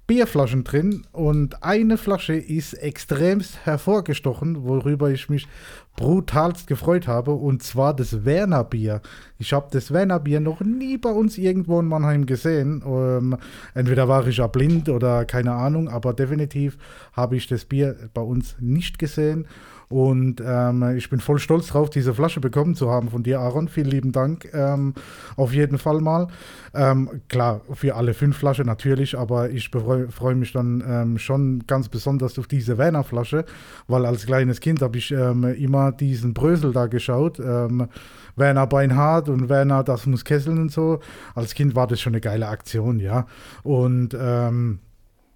[0.05, 5.47] Bierflaschen drin und eine Flasche ist extremst hervorgestochen, worüber ich mich
[5.95, 9.01] brutalst gefreut habe, und zwar das Werner Bier.
[9.37, 12.83] Ich habe das Werner Bier noch nie bei uns irgendwo in Mannheim gesehen.
[12.85, 13.37] Ähm,
[13.73, 16.77] entweder war ich ja blind oder keine Ahnung, aber definitiv
[17.13, 19.47] habe ich das Bier bei uns nicht gesehen.
[19.89, 23.67] Und ähm, ich bin voll stolz drauf, diese Flasche bekommen zu haben von dir, Aaron.
[23.67, 24.49] Vielen lieben Dank.
[24.53, 24.93] Ähm,
[25.35, 26.27] auf jeden Fall mal.
[26.73, 31.89] Ähm, klar, für alle fünf Flaschen natürlich, aber ich freue mich dann ähm, schon ganz
[31.89, 33.45] besonders auf diese Werner-Flasche,
[33.87, 37.39] weil als kleines Kind habe ich ähm, immer diesen Brösel da geschaut.
[37.39, 37.87] Ähm,
[38.35, 40.99] Werner Beinhardt und Werner, das muss kesseln und so.
[41.35, 43.27] Als Kind war das schon eine geile Aktion, ja.
[43.61, 44.79] Und ähm,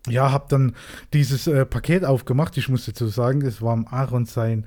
[0.09, 0.75] ja, habe dann
[1.13, 2.57] dieses äh, Paket aufgemacht.
[2.57, 4.65] Ich muss dazu sagen, es war Aaron sein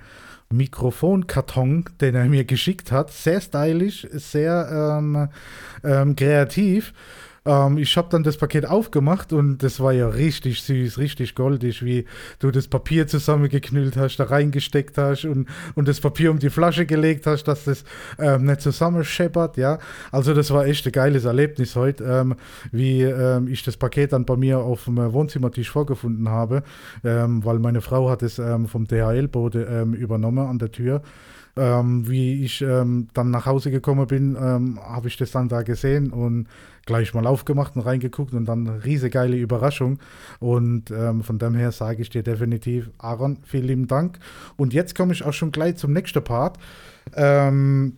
[0.53, 3.11] Mikrofonkarton, den er mir geschickt hat.
[3.13, 5.29] Sehr stylisch, sehr ähm,
[5.85, 6.93] ähm, kreativ.
[7.45, 11.85] Ähm, ich habe dann das Paket aufgemacht und das war ja richtig süß, richtig goldig,
[11.85, 12.05] wie
[12.39, 16.87] du das Papier zusammengeknüllt hast, da reingesteckt hast und, und das Papier um die Flasche
[16.87, 17.85] gelegt hast, dass das
[18.19, 19.79] ähm, nicht zusammenscheppert, ja.
[20.13, 22.35] Also das war echt ein geiles Erlebnis heute, ähm,
[22.73, 26.63] wie ähm, ich das Paket dann bei mir auf dem Wohnzimmertisch vorgefunden habe,
[27.05, 29.61] ähm, weil meine Frau hat es ähm, vom DHL-Bote
[29.99, 31.03] übernommen an der Tür.
[31.57, 35.63] Ähm, wie ich ähm, dann nach Hause gekommen bin, ähm, habe ich das dann da
[35.63, 36.47] gesehen und
[36.87, 39.99] gleich mal aufgemacht und reingeguckt und dann riesige geile Überraschung.
[40.39, 44.19] Und ähm, von dem her sage ich dir definitiv, Aaron, vielen lieben Dank.
[44.57, 46.59] Und jetzt komme ich auch schon gleich zum nächsten Part.
[47.15, 47.97] Ähm,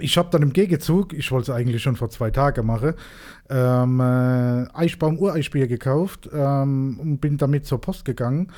[0.00, 2.94] ich habe dann im Gegenzug, ich wollte es eigentlich schon vor zwei Tagen machen,
[3.48, 8.50] ähm, äh, Eichbaum Ureichbier gekauft ähm, und bin damit zur Post gegangen.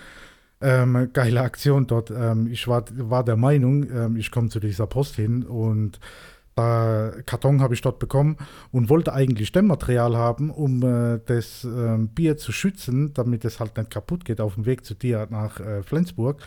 [0.60, 2.10] Ähm, geile Aktion dort.
[2.10, 6.00] Ähm, ich war, war der Meinung, ähm, ich komme zu dieser Post hin und
[6.56, 8.38] äh, Karton habe ich dort bekommen
[8.72, 13.76] und wollte eigentlich Dämmmaterial haben, um äh, das äh, Bier zu schützen, damit es halt
[13.76, 16.40] nicht kaputt geht auf dem Weg zu dir nach äh, Flensburg.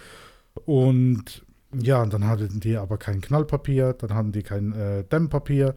[0.66, 1.46] Und
[1.80, 5.76] ja, dann hatten die aber kein Knallpapier, dann hatten die kein äh, Dämmpapier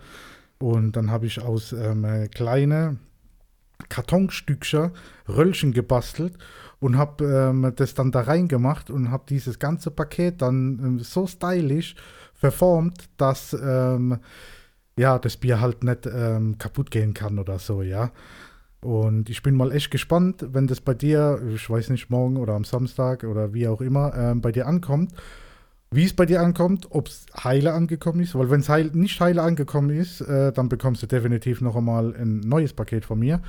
[0.59, 2.97] und dann habe ich aus ähm, kleine
[3.91, 4.93] Kartonstückchen
[5.29, 6.39] Röllchen gebastelt
[6.83, 11.29] und habe ähm, das dann da reingemacht und habe dieses ganze Paket dann ähm, so
[11.29, 11.95] stylisch
[12.35, 14.19] verformt, dass ähm,
[14.97, 18.11] ja, das Bier halt nicht ähm, kaputt gehen kann oder so, ja.
[18.81, 22.55] Und ich bin mal echt gespannt, wenn das bei dir, ich weiß nicht, morgen oder
[22.55, 25.13] am Samstag oder wie auch immer, ähm, bei dir ankommt,
[25.93, 29.21] wie es bei dir ankommt, ob es heile angekommen ist, weil wenn es heil, nicht
[29.21, 33.41] heile angekommen ist, äh, dann bekommst du definitiv noch einmal ein neues Paket von mir.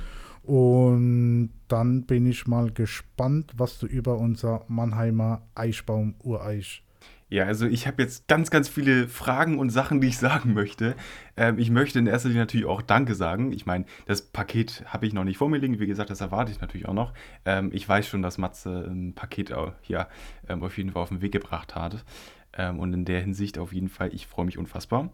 [0.44, 6.84] Und dann bin ich mal gespannt, was du über unser Mannheimer Eichbaum Ureich
[7.30, 10.94] ja, also ich habe jetzt ganz, ganz viele Fragen und Sachen, die ich sagen möchte.
[11.36, 13.50] Ähm, ich möchte in erster Linie natürlich auch Danke sagen.
[13.50, 15.80] Ich meine, das Paket habe ich noch nicht vor mir liegen.
[15.80, 17.12] Wie gesagt, das erwarte ich natürlich auch noch.
[17.44, 20.06] Ähm, ich weiß schon, dass Matze ein Paket hier
[20.48, 22.04] ähm, auf jeden Fall auf den Weg gebracht hat.
[22.52, 25.10] Ähm, und in der Hinsicht auf jeden Fall, ich freue mich unfassbar.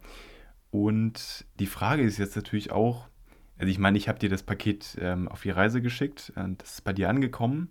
[0.71, 3.09] Und die Frage ist jetzt natürlich auch,
[3.61, 6.33] also ich meine, ich habe dir das Paket ähm, auf die Reise geschickt.
[6.35, 7.69] Und das ist bei dir angekommen.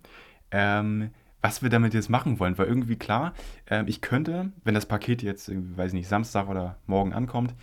[0.52, 1.10] Ähm,
[1.42, 2.56] was wir damit jetzt machen wollen.
[2.58, 3.34] Weil irgendwie klar,
[3.66, 7.54] äh, ich könnte, wenn das Paket jetzt, weiß ich nicht, Samstag oder morgen ankommt,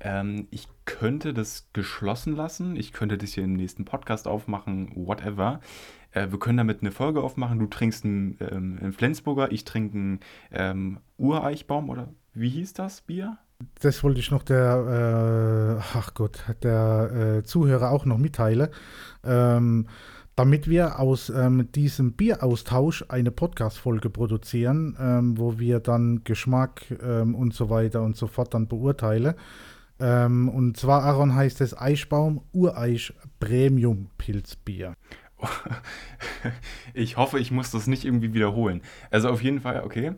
[0.00, 2.76] ähm, ich könnte das geschlossen lassen.
[2.76, 5.60] Ich könnte das hier im nächsten Podcast aufmachen, whatever.
[6.10, 7.58] Äh, wir können damit eine Folge aufmachen.
[7.58, 13.02] Du trinkst einen, ähm, einen Flensburger, ich trinke einen ähm, Ureichbaum oder wie hieß das
[13.02, 13.38] Bier?
[13.80, 18.68] Das wollte ich noch der, äh, ach Gott, der äh, Zuhörer auch noch mitteilen.
[19.24, 19.86] Ähm,
[20.34, 27.34] damit wir aus ähm, diesem Bieraustausch eine Podcast-Folge produzieren, ähm, wo wir dann Geschmack ähm,
[27.34, 29.34] und so weiter und so fort dann beurteilen.
[30.00, 34.94] Ähm, und zwar, Aaron, heißt es Eichbaum Ureich Premium Pilzbier.
[36.94, 38.82] Ich hoffe, ich muss das nicht irgendwie wiederholen.
[39.10, 40.12] Also auf jeden Fall, okay.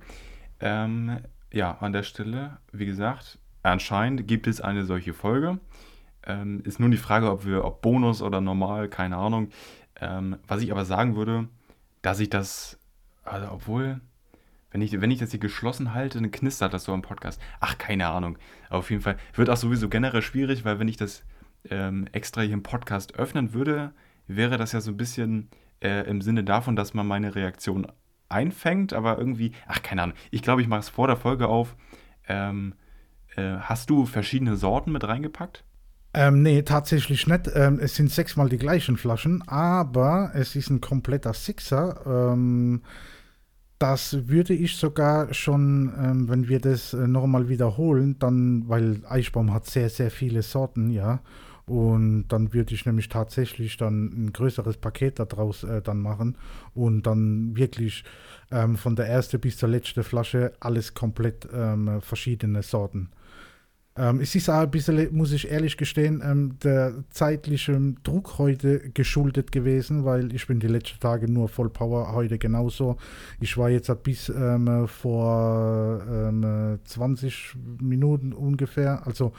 [0.61, 1.19] Ähm,
[1.55, 5.61] ja, an der Stelle, wie gesagt, anscheinend gibt es eine solche Folge.
[6.27, 9.51] Ähm, ist nur die Frage, ob wir, ob Bonus oder normal, keine Ahnung.
[10.01, 11.49] Ähm, was ich aber sagen würde,
[12.03, 12.79] dass ich das,
[13.23, 14.01] also obwohl,
[14.73, 17.41] wenn ich, wenn ich das hier geschlossen halte, dann knistert das so im Podcast.
[17.61, 18.37] Ach, keine Ahnung.
[18.69, 21.25] Aber auf jeden Fall wird auch sowieso generell schwierig, weil wenn ich das
[21.71, 23.93] ähm, extra hier im Podcast öffnen würde,
[24.27, 27.87] wäre das ja so ein bisschen äh, im Sinne davon, dass man meine Reaktion
[28.35, 30.17] einfängt, aber irgendwie, ach, keine Ahnung.
[30.31, 31.77] Ich glaube, ich mache es vor der Folge auf.
[32.29, 32.75] Ähm,
[33.37, 35.65] äh, hast du verschiedene Sorten mit reingepackt?
[36.13, 37.51] Ähm, nee, tatsächlich nicht.
[37.55, 42.01] Ähm, es sind sechsmal die gleichen Flaschen, aber es ist ein kompletter Sixer.
[42.07, 42.83] Ähm,
[43.81, 49.53] das würde ich sogar schon, ähm, wenn wir das äh, nochmal wiederholen, dann, weil Eichbaum
[49.53, 51.21] hat sehr, sehr viele Sorten, ja.
[51.67, 56.37] Und dann würde ich nämlich tatsächlich dann ein größeres Paket daraus äh, dann machen
[56.75, 58.05] und dann wirklich
[58.51, 63.09] ähm, von der ersten bis zur letzten Flasche alles komplett ähm, verschiedene Sorten.
[63.97, 68.91] Ähm, es ist auch ein bisschen, muss ich ehrlich gestehen, ähm, der zeitlichen Druck heute
[68.91, 72.97] geschuldet gewesen, weil ich bin die letzten Tage nur voll Power, heute genauso.
[73.41, 76.03] Ich war jetzt bis ähm, vor
[76.85, 79.33] 20 ähm, Minuten ungefähr, also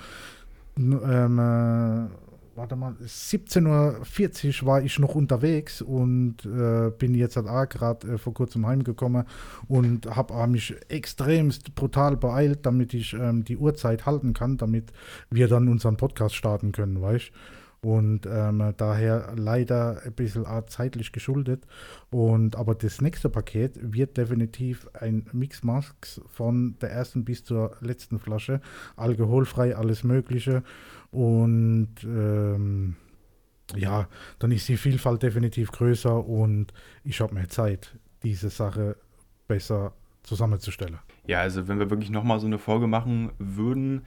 [0.78, 2.10] ähm, äh,
[2.56, 8.14] warte mal, 17.40 Uhr war ich noch unterwegs und äh, bin jetzt halt auch gerade
[8.14, 9.26] äh, vor kurzem heimgekommen
[9.68, 14.92] und habe mich extremst brutal beeilt, damit ich ähm, die Uhrzeit halten kann, damit
[15.30, 17.32] wir dann unseren Podcast starten können, weißt
[17.86, 21.68] und ähm, daher leider ein bisschen zeitlich geschuldet.
[22.10, 28.18] Und aber das nächste Paket wird definitiv ein Mixmax von der ersten bis zur letzten
[28.18, 28.60] Flasche,
[28.96, 30.64] alkoholfrei, alles Mögliche.
[31.12, 32.96] Und ähm,
[33.76, 34.08] ja,
[34.40, 38.96] dann ist die Vielfalt definitiv größer und ich habe mehr Zeit, diese Sache
[39.48, 39.94] besser
[40.24, 40.98] zusammenzustellen.
[41.28, 44.02] Ja, also wenn wir wirklich nochmal so eine Folge machen würden,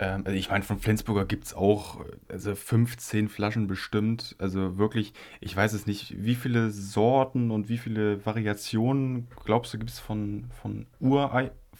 [0.00, 4.34] ähm, also ich meine, von Flensburger gibt es auch also 15 Flaschen bestimmt.
[4.38, 9.78] Also wirklich, ich weiß es nicht, wie viele Sorten und wie viele Variationen glaubst du
[9.78, 10.86] gibt es von, von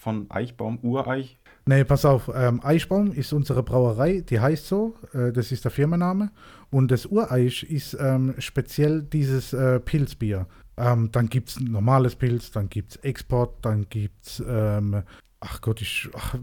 [0.00, 1.38] von Eichbaum, Ureich?
[1.66, 5.70] Nee, pass auf, ähm, Eichbaum ist unsere Brauerei, die heißt so, äh, das ist der
[5.70, 6.30] Firmenname.
[6.70, 10.46] Und das Ureich ist ähm, speziell dieses äh, Pilzbier.
[10.78, 15.02] Ähm, dann gibt es normales Pilz, dann gibt es Export, dann gibt es, ähm,
[15.40, 16.36] ach Gott, ich, ach,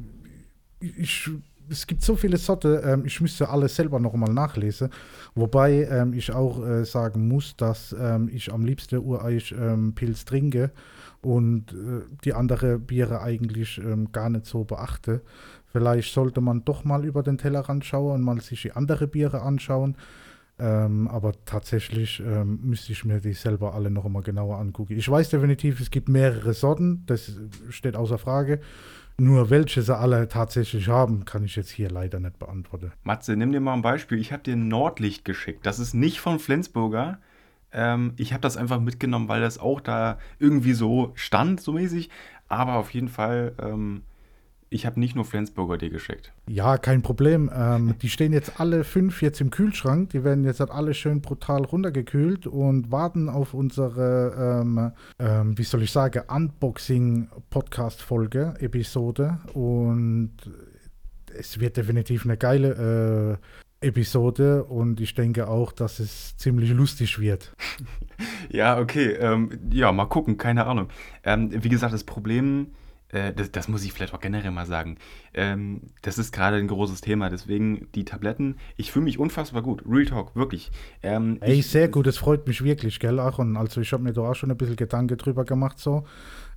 [0.79, 1.31] ich,
[1.69, 4.89] es gibt so viele Sorte, ähm, ich müsste alles selber nochmal nachlesen.
[5.35, 10.71] Wobei ähm, ich auch äh, sagen muss, dass ähm, ich am liebsten Ureich-Pilz trinke
[11.21, 15.21] und äh, die anderen Biere eigentlich ähm, gar nicht so beachte.
[15.71, 19.41] Vielleicht sollte man doch mal über den Tellerrand schauen und mal sich die andere Biere
[19.41, 19.95] anschauen.
[20.59, 24.97] Ähm, aber tatsächlich ähm, müsste ich mir die selber alle noch einmal genauer angucken.
[24.97, 27.31] Ich weiß definitiv, es gibt mehrere Sorten, das
[27.69, 28.59] steht außer Frage.
[29.19, 32.91] Nur welche sie alle tatsächlich haben, kann ich jetzt hier leider nicht beantworten.
[33.03, 34.19] Matze, nimm dir mal ein Beispiel.
[34.19, 35.65] Ich habe dir Nordlicht geschickt.
[35.65, 37.19] Das ist nicht von Flensburger.
[37.71, 42.11] Ähm, ich habe das einfach mitgenommen, weil das auch da irgendwie so stand, so mäßig.
[42.47, 44.03] Aber auf jeden Fall ähm,
[44.69, 46.33] ich habe nicht nur Flensburger dir geschickt.
[46.47, 47.49] Ja, kein Problem.
[47.53, 50.09] Ähm, die stehen jetzt alle fünf jetzt im Kühlschrank.
[50.09, 55.63] Die werden jetzt halt alle schön brutal runtergekühlt und warten auf unsere, ähm, ähm, wie
[55.63, 59.39] soll ich sagen, Unboxing-Podcast-Folge, Episode.
[59.53, 60.33] Und
[61.37, 63.39] es wird definitiv eine geile
[63.81, 67.53] äh, Episode und ich denke auch, dass es ziemlich lustig wird.
[68.49, 69.11] ja, okay.
[69.11, 70.89] Ähm, ja, mal gucken, keine Ahnung.
[71.23, 72.71] Ähm, wie gesagt, das Problem
[73.09, 74.97] äh, das, das, muss ich vielleicht auch generell mal sagen.
[75.33, 78.57] Ähm, das ist gerade ein großes Thema, deswegen die Tabletten.
[78.75, 79.83] Ich fühle mich unfassbar gut.
[79.87, 80.71] Real Talk, wirklich.
[81.03, 83.55] Ähm, Ey, ich, sehr gut, das freut mich wirklich, gell, Aaron?
[83.55, 86.05] Also, ich habe mir da auch schon ein bisschen Gedanken drüber gemacht, so.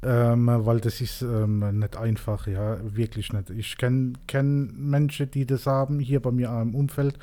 [0.02, 3.50] Ähm, weil das ist ähm, nicht einfach, ja, wirklich nicht.
[3.50, 7.18] Ich kenne kenn Menschen, die das haben, hier bei mir im Umfeld.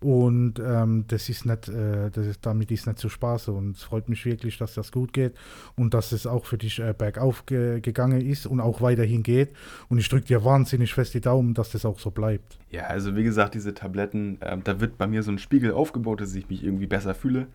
[0.00, 3.48] Und ähm, das ist nicht, äh, das ist, damit ist nicht zu Spaß.
[3.48, 5.34] Und es freut mich wirklich, dass das gut geht
[5.76, 9.50] und dass es auch für dich äh, bergauf ge gegangen ist und auch weiterhin geht.
[9.88, 12.58] Und ich drücke dir wahnsinnig fest die Daumen, dass das auch so bleibt.
[12.70, 16.20] Ja, also wie gesagt, diese Tabletten, äh, da wird bei mir so ein Spiegel aufgebaut,
[16.20, 17.48] dass ich mich irgendwie besser fühle.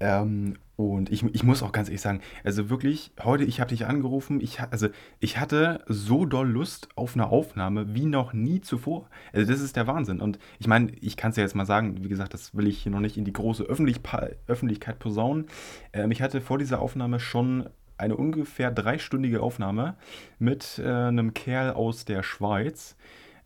[0.00, 0.56] Ähm,
[0.88, 4.40] und ich, ich muss auch ganz ehrlich sagen, also wirklich, heute, ich habe dich angerufen,
[4.40, 4.88] ich, also
[5.18, 9.08] ich hatte so doll Lust auf eine Aufnahme wie noch nie zuvor.
[9.32, 10.20] Also das ist der Wahnsinn.
[10.20, 12.82] Und ich meine, ich kann es ja jetzt mal sagen, wie gesagt, das will ich
[12.82, 14.00] hier noch nicht in die große Öffentlich
[14.46, 15.46] Öffentlichkeit posaunen.
[15.92, 19.96] Ähm, ich hatte vor dieser Aufnahme schon eine ungefähr dreistündige Aufnahme
[20.38, 22.96] mit äh, einem Kerl aus der Schweiz.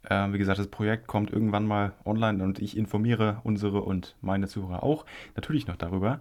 [0.08, 4.46] Äh, wie gesagt, das Projekt kommt irgendwann mal online und ich informiere unsere und meine
[4.46, 6.20] Zuhörer auch natürlich noch darüber.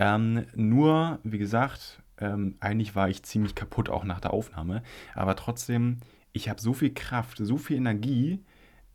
[0.00, 4.82] Ähm, nur, wie gesagt, ähm, eigentlich war ich ziemlich kaputt auch nach der Aufnahme,
[5.14, 5.98] aber trotzdem,
[6.32, 8.42] ich habe so viel Kraft, so viel Energie,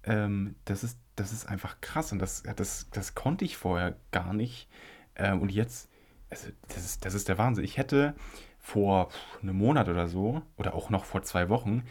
[0.03, 4.33] ähm, das, ist, das ist einfach krass und das, das, das konnte ich vorher gar
[4.33, 4.67] nicht.
[5.15, 5.89] Ähm, und jetzt,
[6.31, 7.65] also das, ist, das ist der Wahnsinn.
[7.65, 8.15] Ich hätte
[8.57, 9.09] vor
[9.43, 11.83] einem Monat oder so, oder auch noch vor zwei Wochen,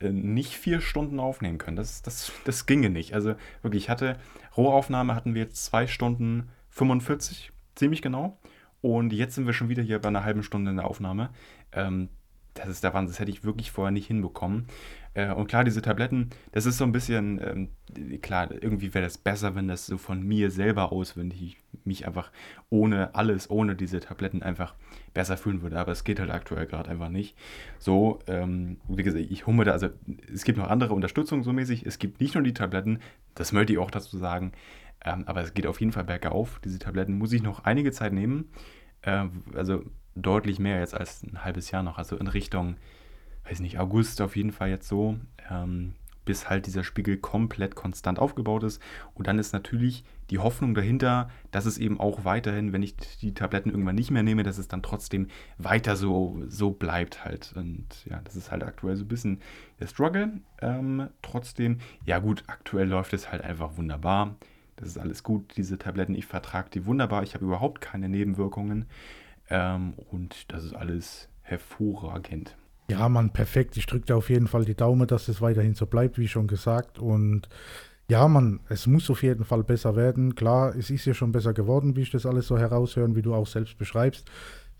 [0.00, 1.76] äh, nicht vier Stunden aufnehmen können.
[1.78, 3.14] Das, das, das ginge nicht.
[3.14, 4.18] Also wirklich, ich hatte,
[4.58, 8.38] Rohaufnahme hatten wir jetzt zwei Stunden 45, ziemlich genau.
[8.80, 11.30] Und jetzt sind wir schon wieder hier bei einer halben Stunde in der Aufnahme.
[11.72, 12.08] Ähm,
[12.58, 14.66] das ist der Wahnsinn, das hätte ich wirklich vorher nicht hinbekommen.
[15.14, 19.18] Äh, und klar, diese Tabletten, das ist so ein bisschen, ähm, klar, irgendwie wäre das
[19.18, 22.30] besser, wenn das so von mir selber aus, wenn ich mich einfach
[22.68, 24.74] ohne alles, ohne diese Tabletten einfach
[25.14, 25.78] besser fühlen würde.
[25.78, 27.36] Aber es geht halt aktuell gerade einfach nicht.
[27.78, 29.88] So, ähm, wie gesagt, ich humme da, also
[30.32, 31.86] es gibt noch andere Unterstützung so mäßig.
[31.86, 32.98] Es gibt nicht nur die Tabletten,
[33.34, 34.52] das möchte ich auch dazu sagen.
[35.04, 36.60] Ähm, aber es geht auf jeden Fall bergauf.
[36.64, 38.50] Diese Tabletten muss ich noch einige Zeit nehmen.
[39.02, 39.84] Äh, also
[40.14, 41.98] deutlich mehr jetzt als ein halbes Jahr noch.
[41.98, 42.76] Also in Richtung,
[43.48, 45.18] weiß nicht, August auf jeden Fall jetzt so.
[45.50, 45.94] Ähm,
[46.28, 48.82] bis halt dieser Spiegel komplett konstant aufgebaut ist.
[49.14, 53.32] Und dann ist natürlich die Hoffnung dahinter, dass es eben auch weiterhin, wenn ich die
[53.32, 57.54] Tabletten irgendwann nicht mehr nehme, dass es dann trotzdem weiter so, so bleibt halt.
[57.56, 59.40] Und ja, das ist halt aktuell so ein bisschen
[59.80, 60.42] der Struggle.
[60.60, 64.36] Ähm, trotzdem, ja gut, aktuell läuft es halt einfach wunderbar.
[64.78, 68.86] Das ist alles gut, diese Tabletten, ich vertrage die wunderbar, ich habe überhaupt keine Nebenwirkungen
[69.50, 72.56] ähm, und das ist alles hervorragend.
[72.88, 73.76] Ja, Mann, perfekt.
[73.76, 76.46] Ich drücke dir auf jeden Fall die Daumen, dass es weiterhin so bleibt, wie schon
[76.46, 76.98] gesagt.
[76.98, 77.48] Und
[78.08, 80.34] ja, Mann, es muss auf jeden Fall besser werden.
[80.36, 83.34] Klar, es ist ja schon besser geworden, wie ich das alles so heraushöre, wie du
[83.34, 84.30] auch selbst beschreibst.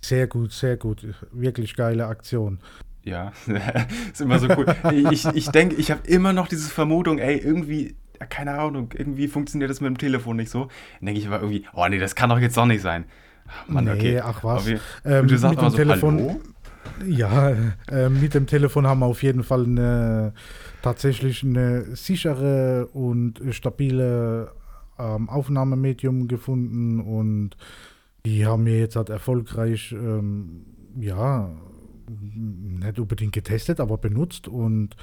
[0.00, 1.06] Sehr gut, sehr gut.
[1.32, 2.60] Wirklich geile Aktion.
[3.04, 3.32] Ja,
[4.12, 4.66] ist immer so cool.
[5.12, 9.28] ich ich denke, ich habe immer noch diese Vermutung, ey, irgendwie ja, keine Ahnung, irgendwie
[9.28, 10.68] funktioniert das mit dem Telefon nicht so.
[11.00, 13.04] Dann denke ich aber irgendwie, oh nee, das kann doch jetzt doch nicht sein.
[13.46, 14.20] Ach, Mann, nee, okay.
[14.20, 14.66] ach was.
[14.66, 16.40] Wir, ähm, du sagst mit dem so, Telefon, Hallo?
[17.06, 17.54] Ja,
[17.90, 20.32] äh, mit dem Telefon haben wir auf jeden Fall eine,
[20.82, 24.52] tatsächlich eine sichere und stabile
[24.98, 27.56] ähm, Aufnahmemedium gefunden und
[28.26, 30.66] die haben mir jetzt halt erfolgreich, ähm,
[30.98, 31.50] ja,
[32.08, 34.96] nicht unbedingt getestet, aber benutzt und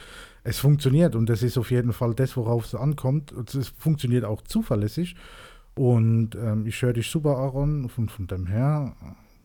[0.46, 3.32] es funktioniert und das ist auf jeden Fall das, worauf es ankommt.
[3.32, 5.16] Es funktioniert auch zuverlässig
[5.74, 7.90] und ähm, ich höre dich super, Aaron.
[7.90, 8.96] Von, von dem her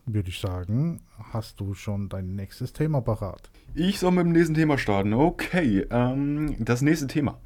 [0.05, 1.01] würde ich sagen,
[1.33, 3.49] hast du schon dein nächstes Thema parat.
[3.73, 5.13] Ich soll mit dem nächsten Thema starten.
[5.13, 7.39] Okay, ähm, das nächste Thema.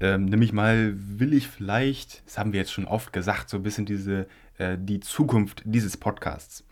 [0.00, 3.62] Ähm, nämlich mal will ich vielleicht, das haben wir jetzt schon oft gesagt, so ein
[3.62, 4.26] bisschen diese,
[4.58, 6.62] äh, die Zukunft dieses Podcasts.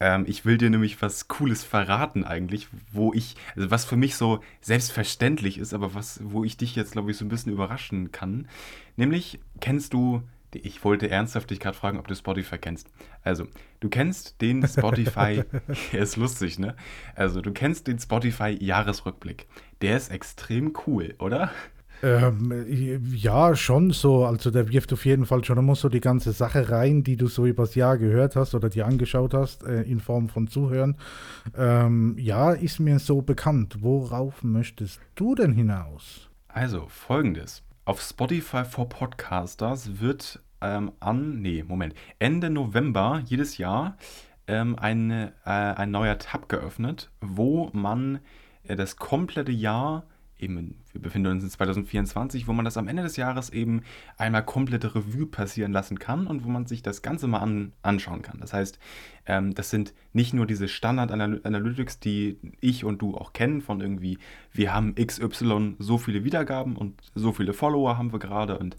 [0.00, 4.16] Ähm, ich will dir nämlich was Cooles verraten eigentlich, wo ich, also was für mich
[4.16, 8.10] so selbstverständlich ist, aber was, wo ich dich jetzt, glaube ich, so ein bisschen überraschen
[8.10, 8.48] kann.
[8.96, 12.88] Nämlich, kennst du ich wollte ernsthaft dich gerade fragen, ob du Spotify kennst.
[13.22, 13.46] Also,
[13.80, 15.44] du kennst den Spotify,
[15.92, 16.74] ist lustig, ne?
[17.14, 19.46] Also, du kennst den Spotify-Jahresrückblick.
[19.80, 21.52] Der ist extrem cool, oder?
[22.02, 24.24] Ähm, ja, schon so.
[24.24, 27.26] Also der wirft auf jeden Fall schon immer so die ganze Sache rein, die du
[27.26, 30.96] so übers Jahr gehört hast oder dir angeschaut hast, äh, in Form von Zuhören.
[31.56, 33.78] Ähm, ja, ist mir so bekannt.
[33.80, 36.30] Worauf möchtest du denn hinaus?
[36.48, 37.62] Also, folgendes.
[37.84, 43.96] Auf Spotify for Podcasters wird ähm, an, nee, Moment, Ende November jedes Jahr
[44.46, 48.20] ähm, eine, äh, ein neuer Tab geöffnet, wo man
[48.64, 50.04] äh, das komplette Jahr
[50.42, 53.82] eben, wir befinden uns in 2024, wo man das am Ende des Jahres eben
[54.16, 58.22] einmal komplette Revue passieren lassen kann und wo man sich das Ganze mal an, anschauen
[58.22, 58.40] kann.
[58.40, 58.78] Das heißt,
[59.26, 64.18] ähm, das sind nicht nur diese Standard-Analytics, die ich und du auch kennen, von irgendwie,
[64.52, 68.76] wir haben XY so viele Wiedergaben und so viele Follower haben wir gerade und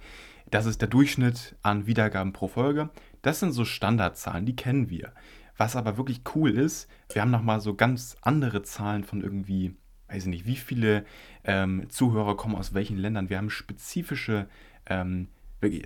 [0.49, 2.89] das ist der Durchschnitt an Wiedergaben pro Folge.
[3.21, 5.13] Das sind so Standardzahlen, die kennen wir.
[5.57, 9.75] Was aber wirklich cool ist, wir haben nochmal so ganz andere Zahlen von irgendwie
[10.11, 11.05] weiß ich nicht, wie viele
[11.43, 13.29] ähm, Zuhörer kommen aus welchen Ländern.
[13.29, 14.47] Wir haben spezifische
[14.85, 15.27] ähm,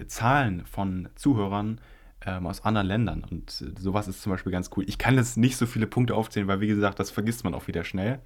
[0.08, 1.80] Zahlen von Zuhörern
[2.26, 3.24] ähm, aus anderen Ländern.
[3.24, 4.86] Und sowas ist zum Beispiel ganz cool.
[4.88, 7.68] Ich kann jetzt nicht so viele Punkte aufzählen, weil wie gesagt, das vergisst man auch
[7.68, 8.20] wieder schnell.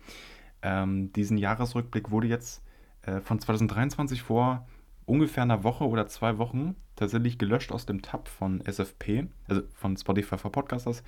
[0.61, 2.63] Ähm, diesen Jahresrückblick wurde jetzt
[3.03, 4.67] äh, von 2023 vor
[5.05, 9.97] ungefähr einer Woche oder zwei Wochen tatsächlich gelöscht aus dem Tab von SFP, also von
[9.97, 11.03] Spotify for Podcasters.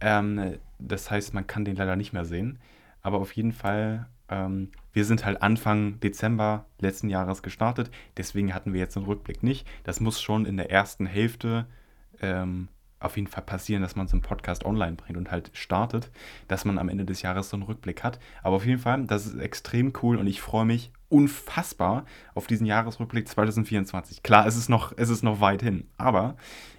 [0.00, 2.58] Ähm, das heißt, man kann den leider nicht mehr sehen.
[3.02, 8.72] Aber auf jeden Fall ähm, wir sind halt Anfang Dezember letzten Jahres gestartet, deswegen hatten
[8.72, 9.66] wir jetzt einen Rückblick nicht.
[9.84, 11.66] Das muss schon in der ersten Hälfte
[12.20, 12.68] ähm,
[13.00, 16.10] auf jeden Fall passieren, dass man so einen Podcast online bringt und halt startet,
[16.48, 18.18] dass man am Ende des Jahres so einen Rückblick hat.
[18.42, 22.66] Aber auf jeden Fall, das ist extrem cool und ich freue mich unfassbar auf diesen
[22.66, 24.22] Jahresrückblick 2024.
[24.22, 26.36] Klar, es ist noch, es ist noch weit hin, aber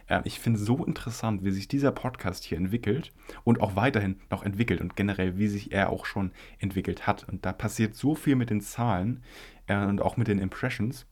[0.09, 3.13] äh, ich finde es so interessant, wie sich dieser Podcast hier entwickelt
[3.45, 7.27] und auch weiterhin noch entwickelt und generell, wie sich er auch schon entwickelt hat.
[7.29, 9.23] Und da passiert so viel mit den Zahlen
[9.67, 11.05] äh, und auch mit den Impressions.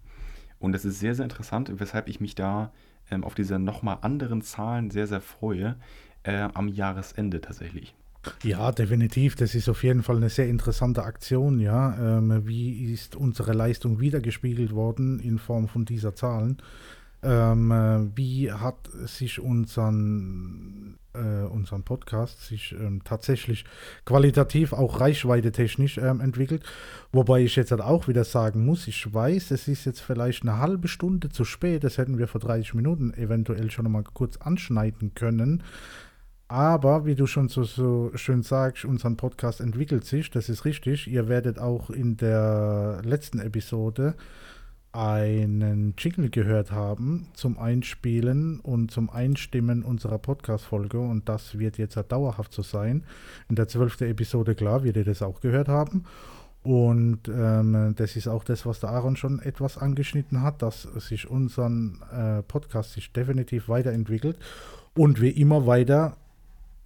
[0.59, 2.73] Und das ist sehr, sehr interessant, weshalb ich mich da
[3.11, 5.77] ähm, auf diese nochmal anderen Zahlen sehr, sehr freue
[6.23, 7.95] äh, am Jahresende tatsächlich.
[8.43, 9.35] Ja, definitiv.
[9.35, 11.59] Das ist auf jeden Fall eine sehr interessante Aktion.
[11.59, 16.57] Ja, ähm, wie ist unsere Leistung wiedergespiegelt worden in Form von dieser Zahlen?
[17.23, 23.65] Ähm, äh, wie hat sich unseren, äh, unseren Podcast sich ähm, tatsächlich
[24.05, 26.63] qualitativ, auch reichweite-technisch ähm, entwickelt?
[27.11, 30.59] Wobei ich jetzt halt auch wieder sagen muss, ich weiß, es ist jetzt vielleicht eine
[30.59, 35.13] halbe Stunde zu spät, das hätten wir vor 30 Minuten eventuell schon mal kurz anschneiden
[35.15, 35.63] können.
[36.49, 41.07] Aber wie du schon so, so schön sagst, unser Podcast entwickelt sich, das ist richtig.
[41.07, 44.15] Ihr werdet auch in der letzten Episode
[44.97, 51.97] einen Jingle gehört haben zum Einspielen und zum Einstimmen unserer Podcast-Folge und das wird jetzt
[52.09, 53.03] dauerhaft so sein.
[53.47, 56.05] In der zwölften Episode, klar, wird ihr das auch gehört haben.
[56.63, 61.29] Und ähm, das ist auch das, was der Aaron schon etwas angeschnitten hat, dass sich
[61.29, 61.69] unser
[62.11, 64.37] äh, Podcast sich definitiv weiterentwickelt
[64.95, 66.17] und wir immer weiter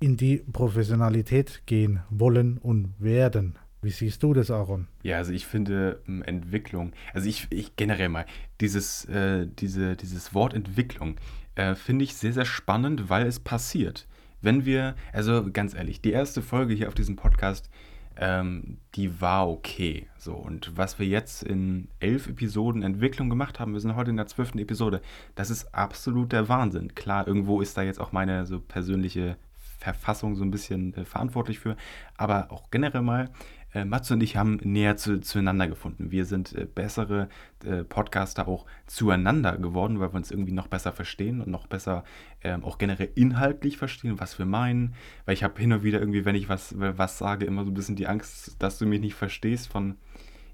[0.01, 3.55] in die Professionalität gehen wollen und werden.
[3.83, 4.87] Wie siehst du das, Aaron?
[5.01, 8.25] Ja, also ich finde ähm, Entwicklung, also ich, ich generell mal,
[8.59, 11.17] dieses, äh, diese, dieses Wort Entwicklung
[11.55, 14.07] äh, finde ich sehr, sehr spannend, weil es passiert.
[14.41, 17.71] Wenn wir, also ganz ehrlich, die erste Folge hier auf diesem Podcast,
[18.17, 20.07] ähm, die war okay.
[20.17, 24.17] So, und was wir jetzt in elf Episoden Entwicklung gemacht haben, wir sind heute in
[24.17, 25.01] der zwölften Episode,
[25.33, 26.93] das ist absolut der Wahnsinn.
[26.93, 29.37] Klar, irgendwo ist da jetzt auch meine so persönliche
[29.79, 31.75] Verfassung so ein bisschen äh, verantwortlich für,
[32.15, 33.29] aber auch generell mal,
[33.73, 36.11] äh, Matze und ich haben näher zu, zueinander gefunden.
[36.11, 37.29] Wir sind äh, bessere
[37.65, 42.03] äh, Podcaster auch zueinander geworden, weil wir uns irgendwie noch besser verstehen und noch besser
[42.43, 44.95] ähm, auch generell inhaltlich verstehen, was wir meinen.
[45.25, 47.75] Weil ich habe hin und wieder irgendwie, wenn ich was, was sage, immer so ein
[47.75, 49.97] bisschen die Angst, dass du mich nicht verstehst von,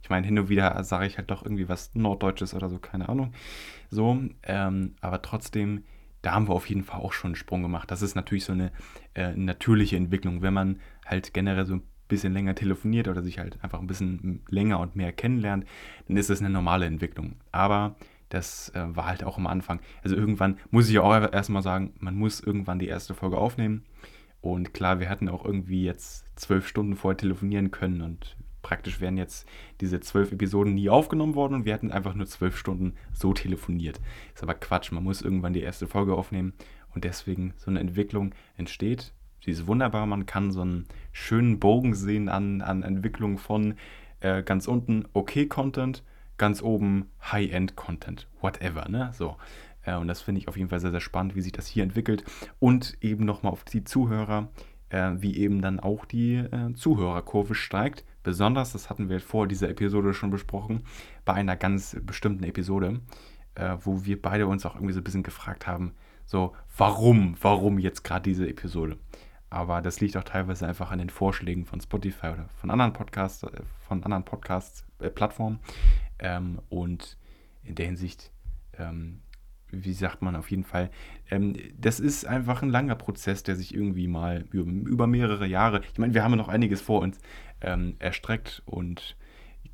[0.01, 3.09] ich meine, hin und wieder sage ich halt doch irgendwie was Norddeutsches oder so, keine
[3.09, 3.33] Ahnung.
[3.89, 5.83] So, ähm, aber trotzdem
[6.23, 7.89] da haben wir auf jeden Fall auch schon einen Sprung gemacht.
[7.89, 8.71] Das ist natürlich so eine
[9.13, 13.61] äh, natürliche Entwicklung, wenn man halt generell so ein bisschen länger telefoniert oder sich halt
[13.63, 15.65] einfach ein bisschen länger und mehr kennenlernt,
[16.07, 17.35] dann ist das eine normale Entwicklung.
[17.51, 17.95] Aber
[18.29, 19.79] das äh, war halt auch am Anfang.
[20.03, 23.85] Also irgendwann muss ich auch erstmal sagen, man muss irgendwann die erste Folge aufnehmen.
[24.41, 29.17] Und klar, wir hatten auch irgendwie jetzt zwölf Stunden vorher telefonieren können und praktisch wären
[29.17, 29.47] jetzt
[29.79, 33.99] diese zwölf Episoden nie aufgenommen worden und wir hätten einfach nur zwölf Stunden so telefoniert.
[34.33, 36.53] Ist aber Quatsch, man muss irgendwann die erste Folge aufnehmen
[36.93, 39.13] und deswegen so eine Entwicklung entsteht.
[39.47, 43.75] Ist wunderbar, man kann so einen schönen Bogen sehen an, an Entwicklung von
[44.19, 46.03] äh, ganz unten okay Content,
[46.37, 49.11] ganz oben High-End Content, whatever, ne?
[49.13, 49.37] So.
[49.83, 51.83] Äh, und das finde ich auf jeden Fall sehr, sehr spannend, wie sich das hier
[51.83, 52.25] entwickelt.
[52.59, 54.49] Und eben nochmal auf die Zuhörer,
[54.89, 58.03] äh, wie eben dann auch die äh, Zuhörerkurve steigt.
[58.23, 60.83] Besonders, das hatten wir vor dieser Episode schon besprochen,
[61.23, 62.99] bei einer ganz bestimmten Episode,
[63.55, 65.93] äh, wo wir beide uns auch irgendwie so ein bisschen gefragt haben,
[66.25, 68.97] so, warum, warum jetzt gerade diese Episode?
[69.49, 73.43] Aber das liegt auch teilweise einfach an den Vorschlägen von Spotify oder von anderen Podcasts,
[73.43, 75.59] äh, von anderen Podcast-Plattformen.
[76.17, 77.17] Äh, ähm, und
[77.63, 78.31] in der Hinsicht,
[78.77, 79.21] ähm,
[79.69, 80.89] wie sagt man auf jeden Fall,
[81.29, 85.81] ähm, das ist einfach ein langer Prozess, der sich irgendwie mal über, über mehrere Jahre,
[85.91, 87.19] ich meine, wir haben ja noch einiges vor uns,
[87.61, 88.63] ähm, erstreckt.
[88.65, 89.17] Und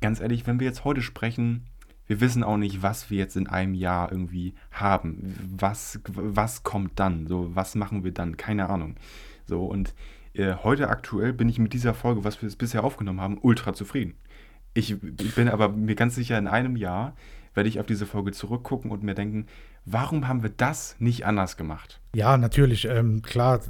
[0.00, 1.66] ganz ehrlich, wenn wir jetzt heute sprechen,
[2.06, 5.34] wir wissen auch nicht, was wir jetzt in einem Jahr irgendwie haben.
[5.56, 7.26] Was, was kommt dann?
[7.26, 8.36] So, was machen wir dann?
[8.36, 8.96] Keine Ahnung.
[9.46, 9.94] So, und
[10.34, 14.14] äh, heute aktuell bin ich mit dieser Folge, was wir bisher aufgenommen haben, ultra zufrieden.
[14.74, 17.14] Ich, ich bin aber mir ganz sicher, in einem Jahr
[17.54, 19.46] werde ich auf diese Folge zurückgucken und mir denken,
[19.84, 22.00] warum haben wir das nicht anders gemacht?
[22.14, 22.86] Ja, natürlich.
[22.86, 23.60] Ähm, klar,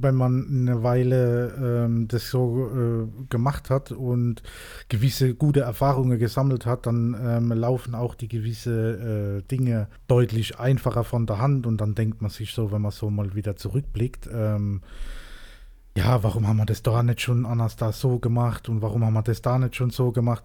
[0.00, 4.42] wenn man eine Weile ähm, das so äh, gemacht hat und
[4.88, 11.04] gewisse gute Erfahrungen gesammelt hat, dann ähm, laufen auch die gewisse äh, Dinge deutlich einfacher
[11.04, 14.28] von der Hand und dann denkt man sich so, wenn man so mal wieder zurückblickt,
[14.32, 14.80] ähm,
[15.96, 19.14] ja, warum haben wir das da nicht schon anders da so gemacht und warum haben
[19.14, 20.44] wir das da nicht schon so gemacht?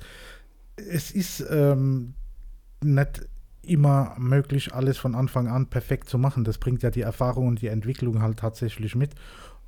[0.75, 2.13] Es ist ähm,
[2.83, 3.27] nicht
[3.63, 6.43] immer möglich, alles von Anfang an perfekt zu machen.
[6.43, 9.11] Das bringt ja die Erfahrung und die Entwicklung halt tatsächlich mit.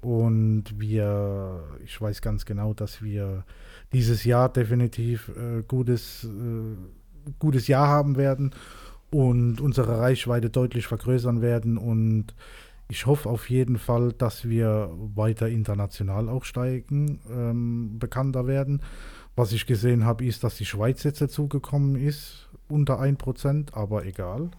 [0.01, 3.45] Und wir, ich weiß ganz genau, dass wir
[3.93, 8.51] dieses Jahr definitiv äh, gutes, äh, gutes Jahr haben werden
[9.11, 11.77] und unsere Reichweite deutlich vergrößern werden.
[11.77, 12.33] Und
[12.91, 18.81] ich hoffe auf jeden Fall, dass wir weiter international auch steigen, ähm, bekannter werden.
[19.37, 24.51] Was ich gesehen habe, ist, dass die Schweiz jetzt dazugekommen ist unter 1%, aber egal.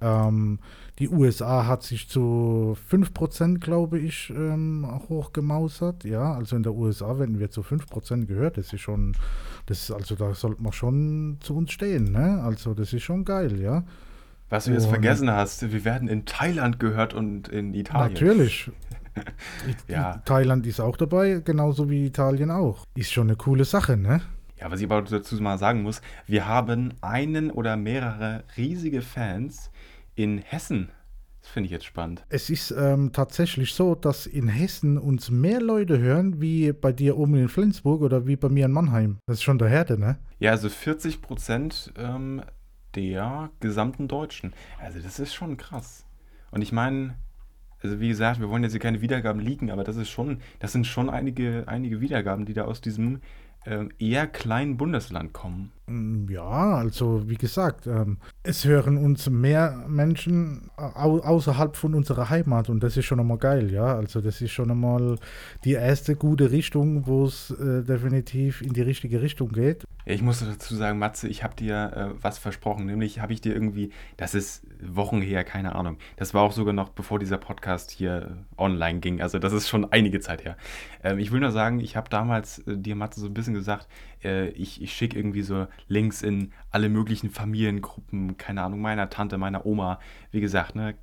[0.00, 0.58] Ähm,
[0.98, 6.02] die USA hat sich zu 5%, glaube ich, ähm, hochgemausert.
[6.02, 8.58] Ja, also in der USA werden wir zu 5% gehört.
[8.58, 9.14] Das ist schon,
[9.66, 12.42] das also da sollte man schon zu uns stehen, ne?
[12.42, 13.84] Also das ist schon geil, ja.
[14.50, 18.14] Was du jetzt und, vergessen hast, wir werden in Thailand gehört und in Italien.
[18.14, 18.70] Natürlich.
[19.88, 20.22] ja.
[20.24, 22.84] Thailand ist auch dabei, genauso wie Italien auch.
[22.94, 24.22] Ist schon eine coole Sache, ne?
[24.60, 29.70] Ja, was ich aber dazu mal sagen muss, wir haben einen oder mehrere riesige Fans
[30.14, 30.90] in Hessen.
[31.40, 32.24] Das finde ich jetzt spannend.
[32.28, 37.16] Es ist ähm, tatsächlich so, dass in Hessen uns mehr Leute hören, wie bei dir
[37.16, 39.18] oben in Flensburg oder wie bei mir in Mannheim.
[39.26, 40.18] Das ist schon der Härte, ne?
[40.40, 42.42] Ja, also 40 Prozent ähm,
[42.94, 44.52] der gesamten Deutschen.
[44.80, 46.06] Also das ist schon krass.
[46.50, 47.16] Und ich meine,
[47.82, 50.72] also wie gesagt, wir wollen jetzt hier keine Wiedergaben liegen, aber das ist schon, das
[50.72, 53.20] sind schon einige, einige Wiedergaben, die da aus diesem
[53.66, 55.72] ähm, eher kleinen Bundesland kommen.
[55.88, 62.28] Mm, ja, also wie gesagt, ähm, es hören uns mehr Menschen au außerhalb von unserer
[62.28, 63.96] Heimat und das ist schon einmal geil, ja.
[63.96, 65.16] Also das ist schon einmal
[65.64, 69.84] die erste gute Richtung, wo es äh, definitiv in die richtige Richtung geht.
[70.04, 73.52] Ich muss dazu sagen, Matze, ich habe dir äh, was versprochen, nämlich habe ich dir
[73.52, 75.98] irgendwie, das ist Wochen her, keine Ahnung.
[76.16, 79.20] Das war auch sogar noch bevor dieser Podcast hier äh, online ging.
[79.20, 80.56] Also das ist schon einige Zeit her.
[81.02, 83.86] Ähm, ich will nur sagen, ich habe damals äh, dir, Matze, so ein bisschen gesagt,
[84.24, 89.38] äh, ich, ich schicke irgendwie so Links in alle möglichen Familiengruppen, keine Ahnung, meiner Tante,
[89.38, 90.00] meiner Oma.
[90.30, 90.94] Wie gesagt, ne,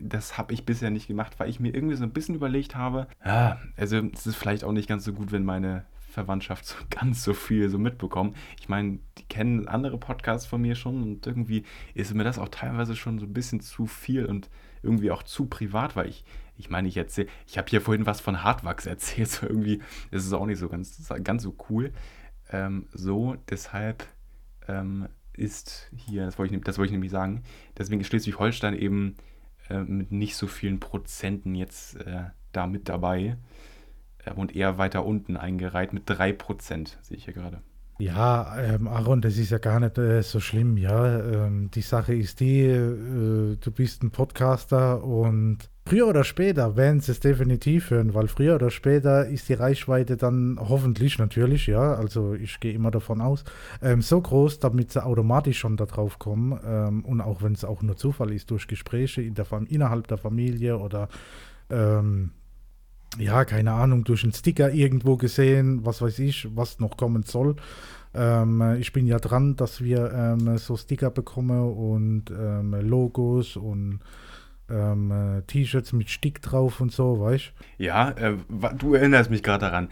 [0.00, 3.08] das habe ich bisher nicht gemacht, weil ich mir irgendwie so ein bisschen überlegt habe,
[3.24, 5.84] ja, also es ist vielleicht auch nicht ganz so gut, wenn meine
[6.16, 8.34] Verwandtschaft so ganz so viel so mitbekommen.
[8.58, 11.64] Ich meine, die kennen andere Podcasts von mir schon und irgendwie
[11.94, 14.48] ist mir das auch teilweise schon so ein bisschen zu viel und
[14.82, 16.24] irgendwie auch zu privat, weil ich,
[16.56, 20.32] ich meine, ich erzähle, ich habe hier vorhin was von Hardwachs erzählt, so irgendwie, ist
[20.32, 21.92] auch nicht so ganz, ganz so cool.
[22.50, 24.06] Ähm, so, deshalb
[24.68, 27.42] ähm, ist hier, das wollte, ich, das wollte ich nämlich sagen,
[27.76, 29.16] deswegen ist Schleswig-Holstein eben
[29.68, 33.36] äh, mit nicht so vielen Prozenten jetzt äh, da mit dabei
[34.24, 37.62] äh, und eher weiter unten eingereiht mit 3%, sehe ich hier gerade.
[37.98, 41.18] Ja, ähm, Aaron, das ist ja gar nicht äh, so schlimm, ja.
[41.18, 47.00] Ähm, die Sache ist die, äh, du bist ein Podcaster und Früher oder später werden
[47.00, 51.94] sie es definitiv hören, weil früher oder später ist die Reichweite dann hoffentlich natürlich, ja,
[51.94, 53.44] also ich gehe immer davon aus,
[53.80, 57.82] ähm, so groß, damit sie automatisch schon darauf kommen ähm, und auch wenn es auch
[57.82, 61.08] nur Zufall ist, durch Gespräche in der innerhalb der Familie oder
[61.70, 62.32] ähm,
[63.18, 67.56] ja, keine Ahnung, durch einen Sticker irgendwo gesehen, was weiß ich, was noch kommen soll.
[68.14, 74.00] Ähm, ich bin ja dran, dass wir ähm, so Sticker bekommen und ähm, Logos und
[74.70, 78.36] ähm, äh, T-Shirts mit Stick drauf und so, weißt Ja, äh,
[78.78, 79.88] du erinnerst mich gerade daran.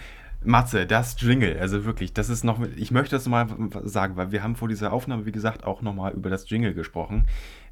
[0.47, 3.47] Matze, das Jingle, also wirklich, das ist noch, ich möchte das mal
[3.85, 7.27] sagen, weil wir haben vor dieser Aufnahme, wie gesagt, auch nochmal über das Jingle gesprochen.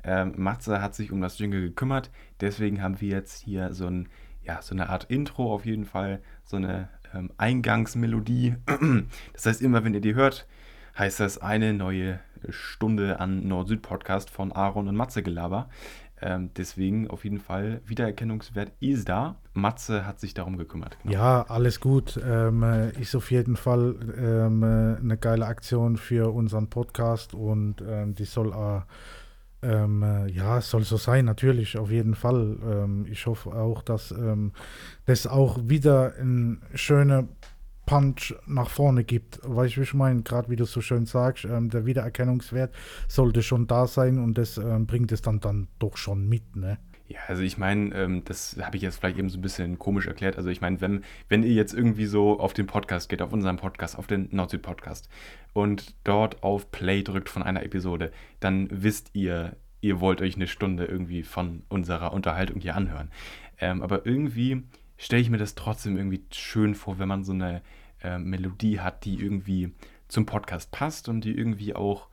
[0.05, 4.09] Ähm, Matze hat sich um das Jingle gekümmert, deswegen haben wir jetzt hier so, ein,
[4.45, 8.57] ja, so eine Art Intro auf jeden Fall, so eine ähm, Eingangsmelodie.
[9.33, 10.47] Das heißt, immer wenn ihr die hört,
[10.99, 15.69] heißt das eine neue Stunde an Nord-Süd-Podcast von Aaron und Matze Gelaber.
[16.25, 19.37] Ähm, deswegen auf jeden Fall Wiedererkennungswert ist da.
[19.55, 20.97] Matze hat sich darum gekümmert.
[21.03, 21.15] Genau.
[21.15, 22.19] Ja, alles gut.
[22.25, 27.83] Ähm, äh, ist auf jeden Fall ähm, äh, eine geile Aktion für unseren Podcast und
[27.87, 28.81] ähm, die soll äh,
[29.63, 32.59] ähm, äh, ja, soll so sein, natürlich, auf jeden Fall.
[32.65, 34.15] Ähm, ich hoffe auch, dass
[35.07, 37.29] das auch wieder ein schöner
[37.87, 39.41] Punch nach vorne gibt.
[39.43, 40.23] Weißt du, wie ich meine?
[40.23, 42.75] Gerade wie du so schön sagst, ähm, der Wiedererkennungswert
[43.09, 46.79] sollte schon da sein und das ähm, bringt es dann, dann doch schon mit, ne?
[47.13, 50.07] Ja, also ich meine, ähm, das habe ich jetzt vielleicht eben so ein bisschen komisch
[50.07, 50.39] erklärt.
[50.39, 53.59] Also ich meine, wenn, wenn ihr jetzt irgendwie so auf den Podcast geht, auf unseren
[53.59, 55.11] Podcast, auf den Nordsüd-Podcast
[55.53, 60.47] und dort auf Play drückt von einer Episode, dann wisst ihr, ihr wollt euch eine
[60.47, 63.11] Stunde irgendwie von unserer Unterhaltung hier anhören.
[63.61, 64.63] Ähm, aber irgendwie
[64.97, 67.61] stelle ich mir das trotzdem irgendwie schön vor, wenn man so eine
[68.03, 69.75] äh, Melodie hat, die irgendwie
[70.09, 72.09] zum Podcast passt und die irgendwie auch,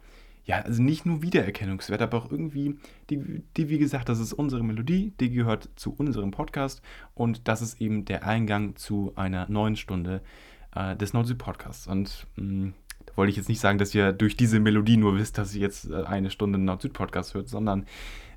[0.49, 2.75] ja, also nicht nur Wiedererkennungswert, aber auch irgendwie,
[3.11, 6.81] die, die, wie gesagt, das ist unsere Melodie, die gehört zu unserem Podcast
[7.13, 10.23] und das ist eben der Eingang zu einer neuen Stunde
[10.73, 11.85] äh, des Nord-Süd-Podcasts.
[11.85, 12.73] Und mh, mm,
[13.05, 15.61] da wollte ich jetzt nicht sagen, dass ihr durch diese Melodie nur wisst, dass ihr
[15.61, 17.85] jetzt äh, eine Stunde Nord-Süd-Podcast hört, sondern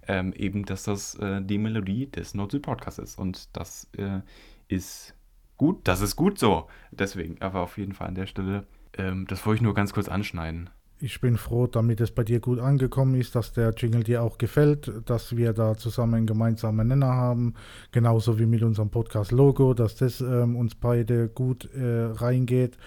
[0.06, 3.18] ähm, eben, dass das äh, die Melodie des Nord-Süd-Podcasts ist.
[3.18, 4.20] Und das äh,
[4.68, 5.14] ist
[5.56, 6.68] gut, das ist gut so.
[6.90, 8.66] Deswegen, aber auf jeden Fall an der Stelle,
[8.98, 10.68] ähm, das wollte ich nur ganz kurz anschneiden.
[11.04, 14.38] Ich bin froh, damit es bei dir gut angekommen ist, dass der Jingle dir auch
[14.38, 17.54] gefällt, dass wir da zusammen einen gemeinsamen Nenner haben,
[17.90, 22.78] genauso wie mit unserem Podcast-Logo, dass das ähm, uns beide gut äh, reingeht.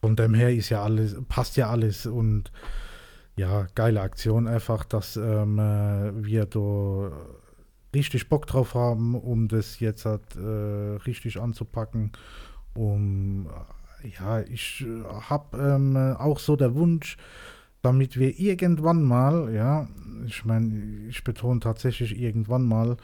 [0.00, 2.50] Von dem her ist ja alles, passt ja alles und
[3.36, 7.12] ja, geile Aktion einfach, dass ähm, äh, wir da
[7.94, 12.10] richtig Bock drauf haben, um das jetzt halt, äh, richtig anzupacken.
[12.74, 13.46] Um,
[14.18, 17.16] ja, ich äh, habe ähm, auch so der Wunsch,
[17.82, 19.88] damit wir irgendwann mal, ja,
[20.26, 22.96] ich meine, ich betone tatsächlich irgendwann mal,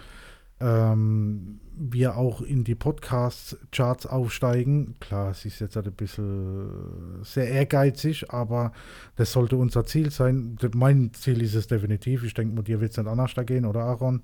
[0.60, 4.96] ähm, wir auch in die Podcast-Charts aufsteigen.
[4.98, 8.72] Klar, es ist jetzt halt ein bisschen sehr ehrgeizig, aber
[9.16, 10.56] das sollte unser Ziel sein.
[10.74, 12.24] Mein Ziel ist es definitiv.
[12.24, 14.22] Ich denke, dir wird es nicht anders da gehen, oder Aaron?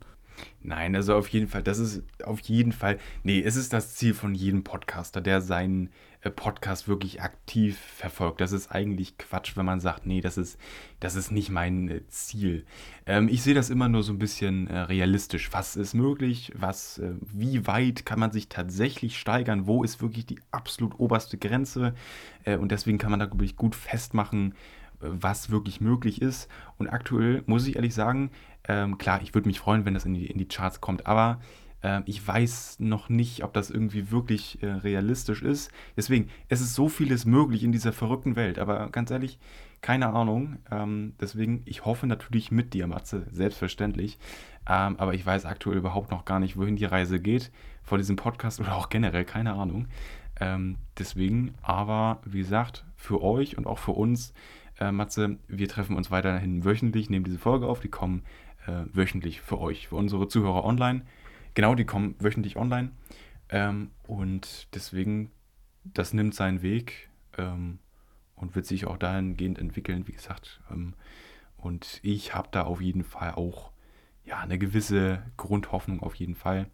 [0.62, 4.14] Nein, also auf jeden Fall, das ist auf jeden Fall, nee, es ist das Ziel
[4.14, 5.90] von jedem Podcaster, der seinen
[6.30, 8.40] Podcast wirklich aktiv verfolgt.
[8.40, 10.58] Das ist eigentlich Quatsch, wenn man sagt, nee, das ist,
[11.00, 12.64] das ist nicht mein äh, Ziel.
[13.06, 15.52] Ähm, ich sehe das immer nur so ein bisschen äh, realistisch.
[15.52, 16.52] Was ist möglich?
[16.56, 19.66] Was, äh, wie weit kann man sich tatsächlich steigern?
[19.66, 21.94] Wo ist wirklich die absolut oberste Grenze?
[22.44, 24.52] Äh, und deswegen kann man da, glaube ich, gut festmachen,
[25.00, 26.48] äh, was wirklich möglich ist.
[26.78, 28.30] Und aktuell muss ich ehrlich sagen,
[28.66, 31.40] ähm, klar, ich würde mich freuen, wenn das in die, in die Charts kommt, aber
[31.40, 31.63] äh,
[32.06, 35.70] ich weiß noch nicht, ob das irgendwie wirklich äh, realistisch ist.
[35.96, 39.38] Deswegen, es ist so vieles möglich in dieser verrückten Welt, aber ganz ehrlich,
[39.80, 40.56] keine Ahnung.
[40.70, 44.18] Ähm, deswegen, ich hoffe natürlich mit dir, Matze, selbstverständlich.
[44.66, 47.50] Ähm, aber ich weiß aktuell überhaupt noch gar nicht, wohin die Reise geht
[47.82, 49.86] vor diesem Podcast oder auch generell, keine Ahnung.
[50.40, 54.32] Ähm, deswegen, aber wie gesagt, für euch und auch für uns,
[54.80, 58.22] äh, Matze, wir treffen uns weiterhin wöchentlich, nehmen diese Folge auf, die kommen
[58.66, 61.02] äh, wöchentlich für euch, für unsere Zuhörer online.
[61.54, 62.90] Genau, die kommen wöchentlich online.
[63.48, 65.30] Ähm, und deswegen,
[65.84, 67.78] das nimmt seinen Weg ähm,
[68.36, 70.60] und wird sich auch dahingehend entwickeln, wie gesagt.
[70.70, 70.94] Ähm,
[71.56, 73.70] und ich habe da auf jeden Fall auch
[74.24, 76.66] ja, eine gewisse Grundhoffnung auf jeden Fall.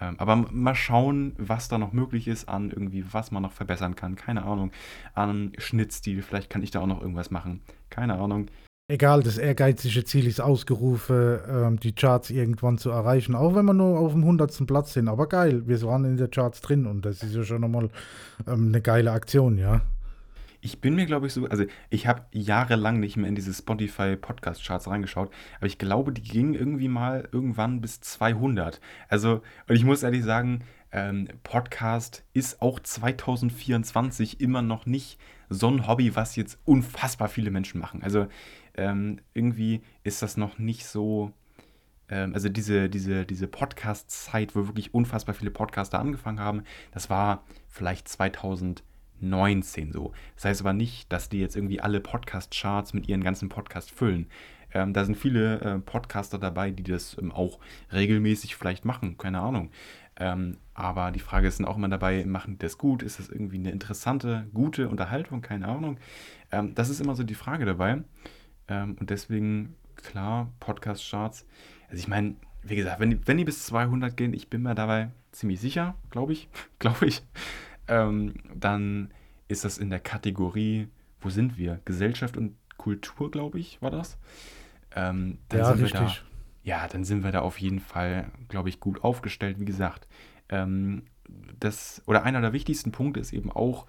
[0.00, 3.94] Ähm, aber mal schauen, was da noch möglich ist an irgendwie, was man noch verbessern
[3.94, 4.16] kann.
[4.16, 4.72] Keine Ahnung.
[5.14, 6.22] An Schnittstil.
[6.22, 7.62] Vielleicht kann ich da auch noch irgendwas machen.
[7.90, 8.46] Keine Ahnung.
[8.86, 13.72] Egal, das ehrgeizige Ziel ist ausgerufen, ähm, die Charts irgendwann zu erreichen, auch wenn wir
[13.72, 14.66] nur auf dem 100.
[14.66, 15.08] Platz sind.
[15.08, 17.88] Aber geil, wir waren in den Charts drin und das ist ja schon nochmal
[18.46, 19.80] ähm, eine geile Aktion, ja.
[20.60, 24.16] Ich bin mir, glaube ich, so, also ich habe jahrelang nicht mehr in diese Spotify
[24.16, 28.82] Podcast Charts reingeschaut, aber ich glaube, die gingen irgendwie mal irgendwann bis 200.
[29.08, 30.60] Also, und ich muss ehrlich sagen,
[30.92, 35.18] ähm, Podcast ist auch 2024 immer noch nicht
[35.48, 38.02] so ein Hobby, was jetzt unfassbar viele Menschen machen.
[38.02, 38.26] Also,
[38.76, 41.32] ähm, irgendwie ist das noch nicht so
[42.08, 46.62] ähm, also diese, diese, diese Podcast-Zeit, wo wirklich unfassbar viele Podcaster angefangen haben,
[46.92, 50.12] das war vielleicht 2019 so.
[50.36, 54.28] Das heißt aber nicht, dass die jetzt irgendwie alle Podcast-Charts mit ihren ganzen Podcasts füllen.
[54.72, 57.58] Ähm, da sind viele äh, Podcaster dabei, die das ähm, auch
[57.92, 59.70] regelmäßig vielleicht machen, keine Ahnung.
[60.16, 63.02] Ähm, aber die Frage ist dann auch immer dabei, machen die das gut?
[63.02, 65.42] Ist das irgendwie eine interessante, gute Unterhaltung?
[65.42, 65.98] Keine Ahnung.
[66.52, 68.02] Ähm, das ist immer so die Frage dabei.
[68.68, 71.46] Ähm, und deswegen, klar, Podcast-Charts
[71.94, 72.34] also ich meine,
[72.64, 75.94] wie gesagt, wenn die, wenn die bis 200 gehen, ich bin mir dabei ziemlich sicher,
[76.10, 76.48] glaube ich,
[76.80, 77.22] glaube ich,
[77.86, 79.12] ähm, dann
[79.46, 80.88] ist das in der Kategorie,
[81.20, 81.80] wo sind wir?
[81.84, 84.18] Gesellschaft und Kultur, glaube ich, war das.
[84.96, 86.00] Ähm, dann ja, sind richtig.
[86.00, 86.14] Wir da,
[86.64, 89.60] ja, dann sind wir da auf jeden Fall, glaube ich, gut aufgestellt.
[89.60, 90.08] Wie gesagt,
[90.48, 91.04] ähm,
[91.60, 93.86] das oder einer der wichtigsten Punkte ist eben auch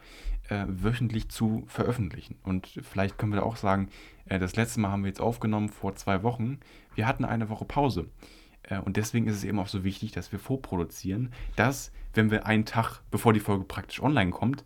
[0.50, 2.38] äh, wöchentlich zu veröffentlichen.
[2.44, 3.90] Und vielleicht können wir da auch sagen,
[4.26, 6.60] äh, das letzte Mal haben wir jetzt aufgenommen vor zwei Wochen.
[6.96, 8.08] Wir hatten eine Woche Pause.
[8.64, 12.46] Äh, und deswegen ist es eben auch so wichtig, dass wir vorproduzieren, dass, wenn wir
[12.46, 14.64] einen Tag, bevor die Folge praktisch online kommt,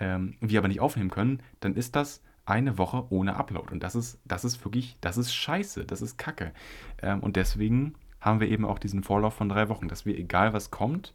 [0.00, 3.72] ähm, wir aber nicht aufnehmen können, dann ist das eine Woche ohne Upload.
[3.72, 6.52] Und das ist, das ist wirklich, das ist scheiße, das ist Kacke.
[7.00, 10.52] Ähm, und deswegen haben wir eben auch diesen Vorlauf von drei Wochen, dass wir, egal
[10.52, 11.14] was kommt,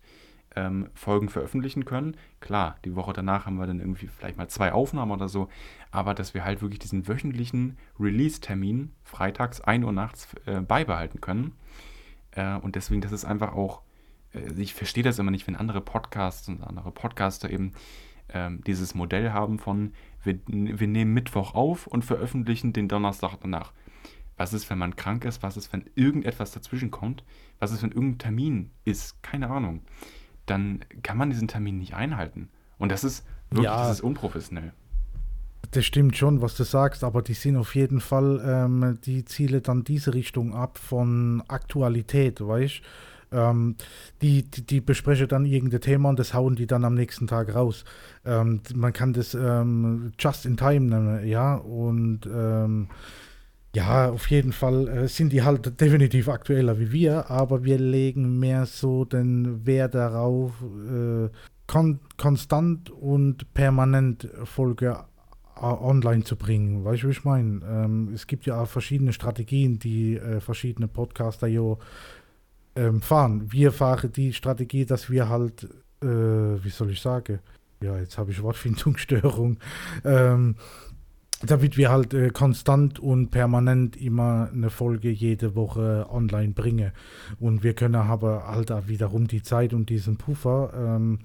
[0.57, 2.17] ähm, Folgen veröffentlichen können.
[2.39, 5.49] Klar, die Woche danach haben wir dann irgendwie vielleicht mal zwei Aufnahmen oder so,
[5.91, 11.53] aber dass wir halt wirklich diesen wöchentlichen Release-Termin freitags 1 Uhr nachts äh, beibehalten können.
[12.31, 13.81] Äh, und deswegen, das ist einfach auch,
[14.33, 17.73] äh, ich verstehe das immer nicht, wenn andere Podcasts und andere Podcaster eben
[18.29, 19.93] ähm, dieses Modell haben von,
[20.23, 23.73] wir, wir nehmen Mittwoch auf und veröffentlichen den Donnerstag danach.
[24.37, 25.43] Was ist, wenn man krank ist?
[25.43, 27.23] Was ist, wenn irgendetwas dazwischen kommt?
[27.59, 29.21] Was ist, wenn irgendein Termin ist?
[29.21, 29.81] Keine Ahnung
[30.47, 32.49] dann kann man diesen Termin nicht einhalten.
[32.79, 34.73] Und das ist wirklich ja, das ist unprofessionell.
[35.71, 39.61] Das stimmt schon, was du sagst, aber die sind auf jeden Fall, ähm, die ziele
[39.61, 42.81] dann diese Richtung ab von Aktualität, weißt
[43.31, 43.75] ähm,
[44.21, 47.53] die, die, die besprechen dann irgendein Thema und das hauen die dann am nächsten Tag
[47.53, 47.83] raus.
[48.25, 52.87] Ähm, man kann das ähm, just in time nennen, ja, und ähm,
[53.77, 58.39] ja, auf jeden Fall äh, sind die halt definitiv aktueller wie wir, aber wir legen
[58.39, 61.29] mehr so den Wert darauf, äh,
[61.67, 64.97] kon konstant und permanent Folge
[65.61, 66.85] online zu bringen.
[66.85, 67.61] Weißt du, wie ich meine?
[67.69, 71.77] Ähm, es gibt ja auch verschiedene Strategien, die äh, verschiedene Podcaster ja
[72.75, 73.51] ähm, fahren.
[73.51, 75.65] Wir fahren die Strategie, dass wir halt,
[76.01, 77.39] äh, wie soll ich sagen?
[77.81, 79.57] Ja, jetzt habe ich Wortfindungsstörung.
[80.03, 80.55] Ähm,
[81.45, 86.91] damit wir halt äh, konstant und permanent immer eine Folge jede Woche online bringen.
[87.39, 91.19] Und wir können aber halt auch wiederum die Zeit und diesen Puffer, ähm,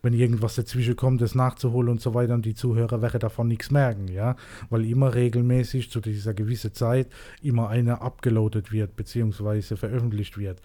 [0.00, 3.70] wenn irgendwas dazwischen kommt, das nachzuholen und so weiter, und die Zuhörer werden davon nichts
[3.70, 4.36] merken, ja.
[4.70, 7.08] Weil immer regelmäßig zu dieser gewissen Zeit
[7.42, 10.62] immer eine abgeloadet wird, beziehungsweise veröffentlicht wird.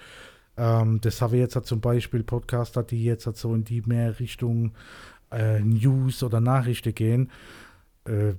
[0.55, 3.81] Ähm, das haben wir jetzt halt zum Beispiel Podcaster, die jetzt halt so in die
[3.81, 4.71] mehr Richtung
[5.29, 7.31] äh, News oder Nachrichten gehen.
[8.05, 8.35] Äh,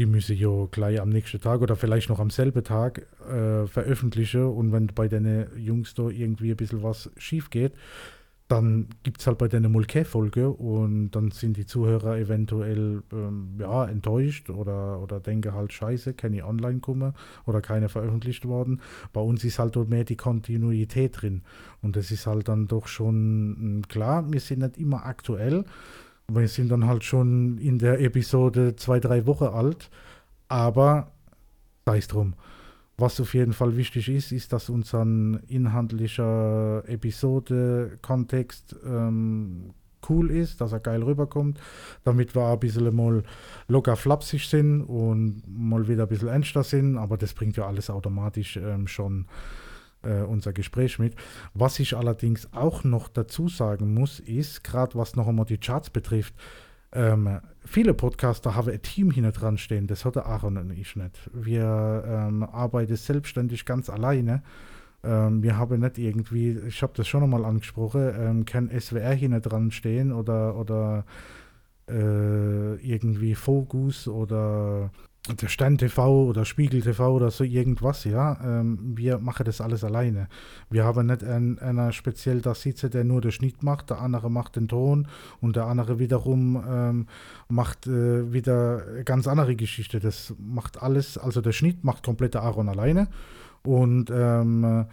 [0.00, 3.66] die müsse ich ja gleich am nächsten Tag oder vielleicht noch am selben Tag äh,
[3.66, 4.46] veröffentlichen.
[4.46, 7.74] Und wenn bei den Jungs da irgendwie ein bisschen was schief geht,
[8.48, 13.84] dann gibt es halt bei der Mulke-Folge und dann sind die Zuhörer eventuell ähm, ja,
[13.84, 17.12] enttäuscht oder, oder denken halt, scheiße, kann ich online kommen
[17.46, 18.80] oder keine veröffentlicht worden.
[19.12, 21.42] Bei uns ist halt mehr die Kontinuität drin.
[21.82, 23.14] Und das ist halt dann doch schon
[23.60, 25.64] hm, klar, wir sind nicht immer aktuell,
[26.34, 29.90] wir sind dann halt schon in der Episode zwei, drei Wochen alt,
[30.48, 31.12] aber
[31.86, 32.34] sei es drum.
[32.96, 35.06] Was auf jeden Fall wichtig ist, ist, dass unser
[35.48, 39.70] inhaltlicher Episode-Kontext ähm,
[40.08, 41.58] cool ist, dass er geil rüberkommt,
[42.04, 43.22] damit wir ein bisschen mal
[43.68, 47.90] locker flapsig sind und mal wieder ein bisschen ernster sind, aber das bringt ja alles
[47.90, 49.26] automatisch ähm, schon
[50.02, 51.14] äh, unser Gespräch mit.
[51.54, 55.90] Was ich allerdings auch noch dazu sagen muss, ist, gerade was noch einmal die Charts
[55.90, 56.34] betrifft,
[56.92, 60.96] ähm, viele Podcaster haben ein Team hinter dran stehen, das hat der Aaron und ich
[60.96, 61.30] nicht.
[61.32, 64.42] Wir ähm, arbeiten selbstständig ganz alleine.
[65.04, 69.40] Ähm, wir haben nicht irgendwie, ich habe das schon einmal angesprochen, ähm, kein SWR hinter
[69.40, 71.04] dran stehen oder, oder
[71.88, 74.90] äh, irgendwie Fokus oder
[75.34, 78.38] der Stern TV oder Spiegel TV oder so irgendwas, ja.
[78.42, 80.28] Ähm, wir machen das alles alleine.
[80.70, 84.30] Wir haben nicht einen, einer speziell da sitze, der nur den Schnitt macht, der andere
[84.30, 85.08] macht den Ton
[85.40, 87.06] und der andere wiederum ähm,
[87.48, 90.00] macht äh, wieder ganz andere Geschichte.
[90.00, 93.08] Das macht alles, also der Schnitt macht komplett Aaron alleine
[93.62, 94.86] und ähm,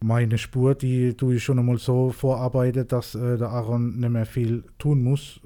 [0.00, 4.26] meine Spur, die tue ich schon einmal so vorarbeiten, dass äh, der Aaron nicht mehr
[4.26, 5.40] viel tun muss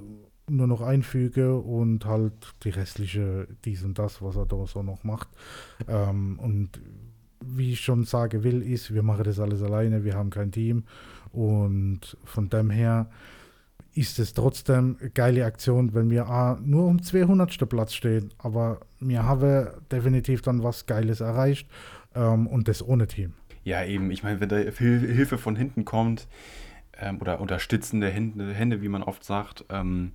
[0.48, 2.32] nur noch einfüge und halt
[2.62, 5.28] die restliche dies und das, was er da so noch macht.
[5.88, 6.80] Ähm, und
[7.44, 10.84] wie ich schon sage will, ist, wir machen das alles alleine, wir haben kein Team
[11.32, 13.10] und von dem her
[13.94, 17.68] ist es trotzdem eine geile Aktion, wenn wir ah, nur um 200.
[17.68, 21.68] Platz stehen, aber wir haben definitiv dann was Geiles erreicht
[22.14, 23.32] ähm, und das ohne Team.
[23.64, 26.28] Ja, eben, ich meine, wenn da Hilfe von hinten kommt,
[26.98, 30.12] ähm, oder unterstützende Hände, Hände, wie man oft sagt, ähm,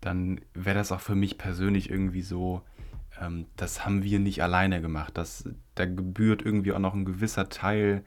[0.00, 2.62] dann wäre das auch für mich persönlich irgendwie so,
[3.20, 5.16] ähm, das haben wir nicht alleine gemacht.
[5.16, 8.04] Das, da gebührt irgendwie auch noch ein gewisser Teil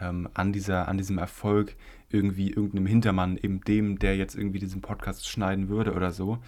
[0.00, 1.76] ähm, an, dieser, an diesem Erfolg
[2.10, 6.38] irgendwie irgendeinem Hintermann, eben dem, der jetzt irgendwie diesen Podcast schneiden würde oder so.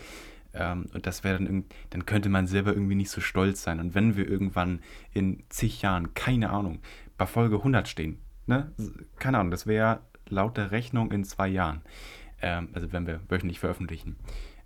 [0.53, 3.79] Ähm, und das wäre dann, dann könnte man selber irgendwie nicht so stolz sein.
[3.79, 4.81] Und wenn wir irgendwann
[5.13, 6.81] in zig Jahren, keine Ahnung,
[7.17, 8.73] bei Folge 100 stehen, ne?
[9.19, 10.01] keine Ahnung, das wäre
[10.31, 11.83] laut der Rechnung in zwei Jahren.
[12.43, 14.17] Ähm, also wenn wir wöchentlich veröffentlichen.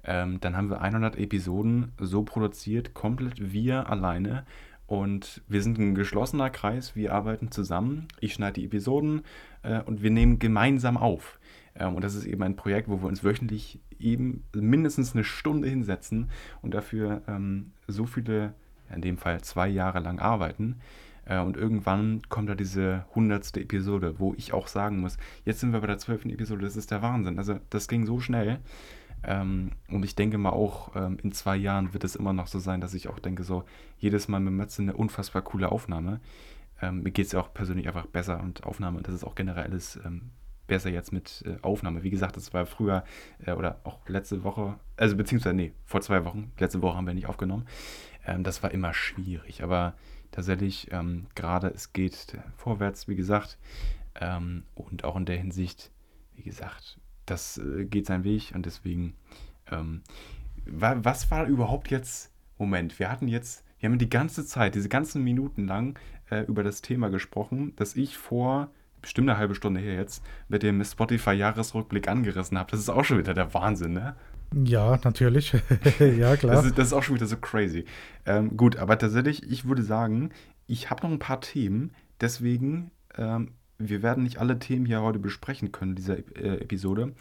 [0.04, 4.44] Ähm, dann haben wir 100 Episoden so produziert, komplett wir alleine.
[4.86, 8.06] Und wir sind ein geschlossener Kreis, wir arbeiten zusammen.
[8.20, 9.22] Ich schneide die Episoden
[9.62, 11.38] äh, und wir nehmen gemeinsam auf.
[11.74, 15.68] Ähm, und das ist eben ein Projekt, wo wir uns wöchentlich eben mindestens eine Stunde
[15.68, 18.52] hinsetzen und dafür ähm, so viele,
[18.94, 20.76] in dem Fall zwei Jahre lang arbeiten.
[21.26, 25.72] Äh, und irgendwann kommt da diese hundertste Episode, wo ich auch sagen muss, jetzt sind
[25.72, 27.38] wir bei der zwölften Episode, das ist der Wahnsinn.
[27.38, 28.60] Also das ging so schnell.
[29.22, 32.58] Ähm, und ich denke mal auch, ähm, in zwei Jahren wird es immer noch so
[32.58, 33.64] sein, dass ich auch denke, so
[33.98, 36.20] jedes Mal mit Mötze eine unfassbar coole Aufnahme.
[36.82, 39.64] Ähm, mir geht es ja auch persönlich einfach besser und Aufnahme, das ist auch generell
[39.64, 39.98] alles
[40.66, 42.02] besser jetzt mit äh, Aufnahme.
[42.02, 43.04] Wie gesagt, das war früher
[43.44, 47.14] äh, oder auch letzte Woche, also beziehungsweise, nee, vor zwei Wochen, letzte Woche haben wir
[47.14, 47.66] nicht aufgenommen.
[48.38, 49.92] Das war immer schwierig, aber
[50.34, 53.56] tatsächlich ähm, gerade es geht vorwärts, wie gesagt,
[54.20, 55.90] ähm, und auch in der Hinsicht,
[56.34, 59.14] wie gesagt, das äh, geht seinen Weg und deswegen,
[59.70, 60.02] ähm,
[60.66, 64.88] wa was war überhaupt jetzt, Moment, wir hatten jetzt, wir haben die ganze Zeit, diese
[64.88, 65.98] ganzen Minuten lang
[66.30, 68.70] äh, über das Thema gesprochen, das ich vor
[69.00, 72.70] bestimmt eine halbe Stunde her jetzt mit dem Spotify-Jahresrückblick angerissen habe.
[72.70, 74.16] Das ist auch schon wieder der Wahnsinn, ne?
[74.52, 75.52] Ja, natürlich.
[75.98, 76.54] ja, klar.
[76.54, 77.84] Das ist, das ist, auch schon wieder so crazy.
[78.26, 80.30] Ähm, gut, aber tatsächlich, ich würde sagen,
[80.66, 81.92] ich habe noch ein paar Themen.
[82.20, 87.14] Deswegen, ähm, wir werden nicht alle Themen hier heute besprechen können, dieser äh, Episode.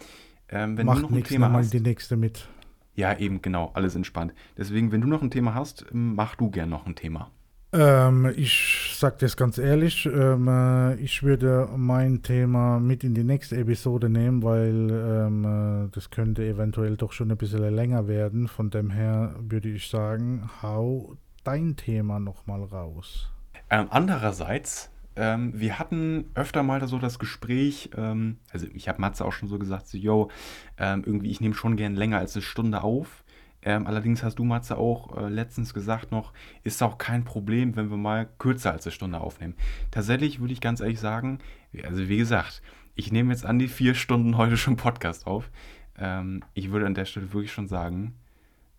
[0.48, 2.48] Ähm, wenn Macht du noch ein Thema hast, die nächste mit.
[2.94, 4.32] Ja, eben, genau, alles entspannt.
[4.56, 7.30] Deswegen, wenn du noch ein Thema hast, mach du gern noch ein Thema.
[7.76, 13.24] Ähm, ich sage das ganz ehrlich, ähm, äh, ich würde mein Thema mit in die
[13.24, 18.46] nächste Episode nehmen, weil ähm, äh, das könnte eventuell doch schon ein bisschen länger werden.
[18.46, 23.28] Von dem her würde ich sagen, hau dein Thema nochmal raus.
[23.70, 29.24] Ähm, andererseits, ähm, wir hatten öfter mal so das Gespräch, ähm, also ich habe Matze
[29.24, 30.30] auch schon so gesagt, so, yo,
[30.78, 33.23] irgendwie, ich nehme schon gern länger als eine Stunde auf.
[33.64, 36.32] Ähm, allerdings hast du, Matze, auch äh, letztens gesagt noch,
[36.64, 39.54] ist auch kein Problem, wenn wir mal kürzer als eine Stunde aufnehmen.
[39.90, 41.38] Tatsächlich würde ich ganz ehrlich sagen,
[41.82, 42.62] also wie gesagt,
[42.94, 45.50] ich nehme jetzt an die vier Stunden heute schon Podcast auf.
[45.98, 48.14] Ähm, ich würde an der Stelle wirklich schon sagen,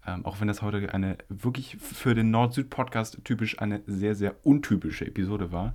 [0.05, 5.07] ähm, auch wenn das heute eine wirklich für den Nord-Süd-Podcast typisch eine sehr, sehr untypische
[5.07, 5.73] Episode war,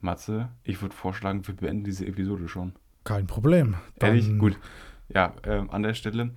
[0.00, 2.74] Matze, ich würde vorschlagen, wir beenden diese Episode schon.
[3.04, 3.76] Kein Problem.
[3.98, 4.38] Dann Ehrlich?
[4.38, 4.58] Gut.
[5.08, 6.30] Ja, ähm, an der Stelle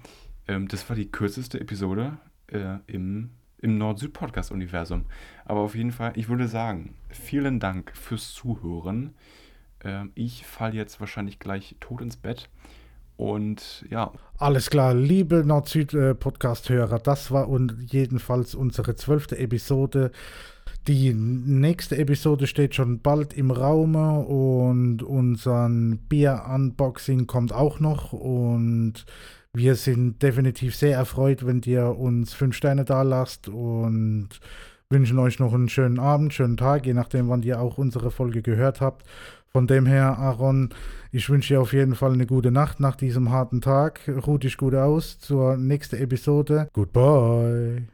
[0.47, 2.17] ähm, das war die kürzeste Episode
[2.47, 5.05] äh, im, im Nord-Süd-Podcast-Universum.
[5.45, 9.13] Aber auf jeden Fall, ich würde sagen, vielen Dank fürs Zuhören.
[9.83, 12.49] Ähm, ich falle jetzt wahrscheinlich gleich tot ins Bett.
[13.17, 14.11] Und ja.
[14.37, 20.11] Alles klar, liebe Nord-Süd-Podcast-Hörer, das war jedenfalls unsere zwölfte Episode.
[20.87, 28.13] Die nächste Episode steht schon bald im Raume und unser Bier-Unboxing kommt auch noch.
[28.13, 29.05] Und
[29.57, 34.29] wir sind definitiv sehr erfreut, wenn ihr uns fünf Sterne da lasst und
[34.89, 38.41] wünschen euch noch einen schönen Abend, schönen Tag, je nachdem, wann ihr auch unsere Folge
[38.41, 39.05] gehört habt.
[39.51, 40.69] Von dem her, Aaron,
[41.11, 44.01] ich wünsche dir auf jeden Fall eine gute Nacht nach diesem harten Tag.
[44.27, 46.69] Ruh dich gut aus zur nächsten Episode.
[46.73, 47.85] Goodbye.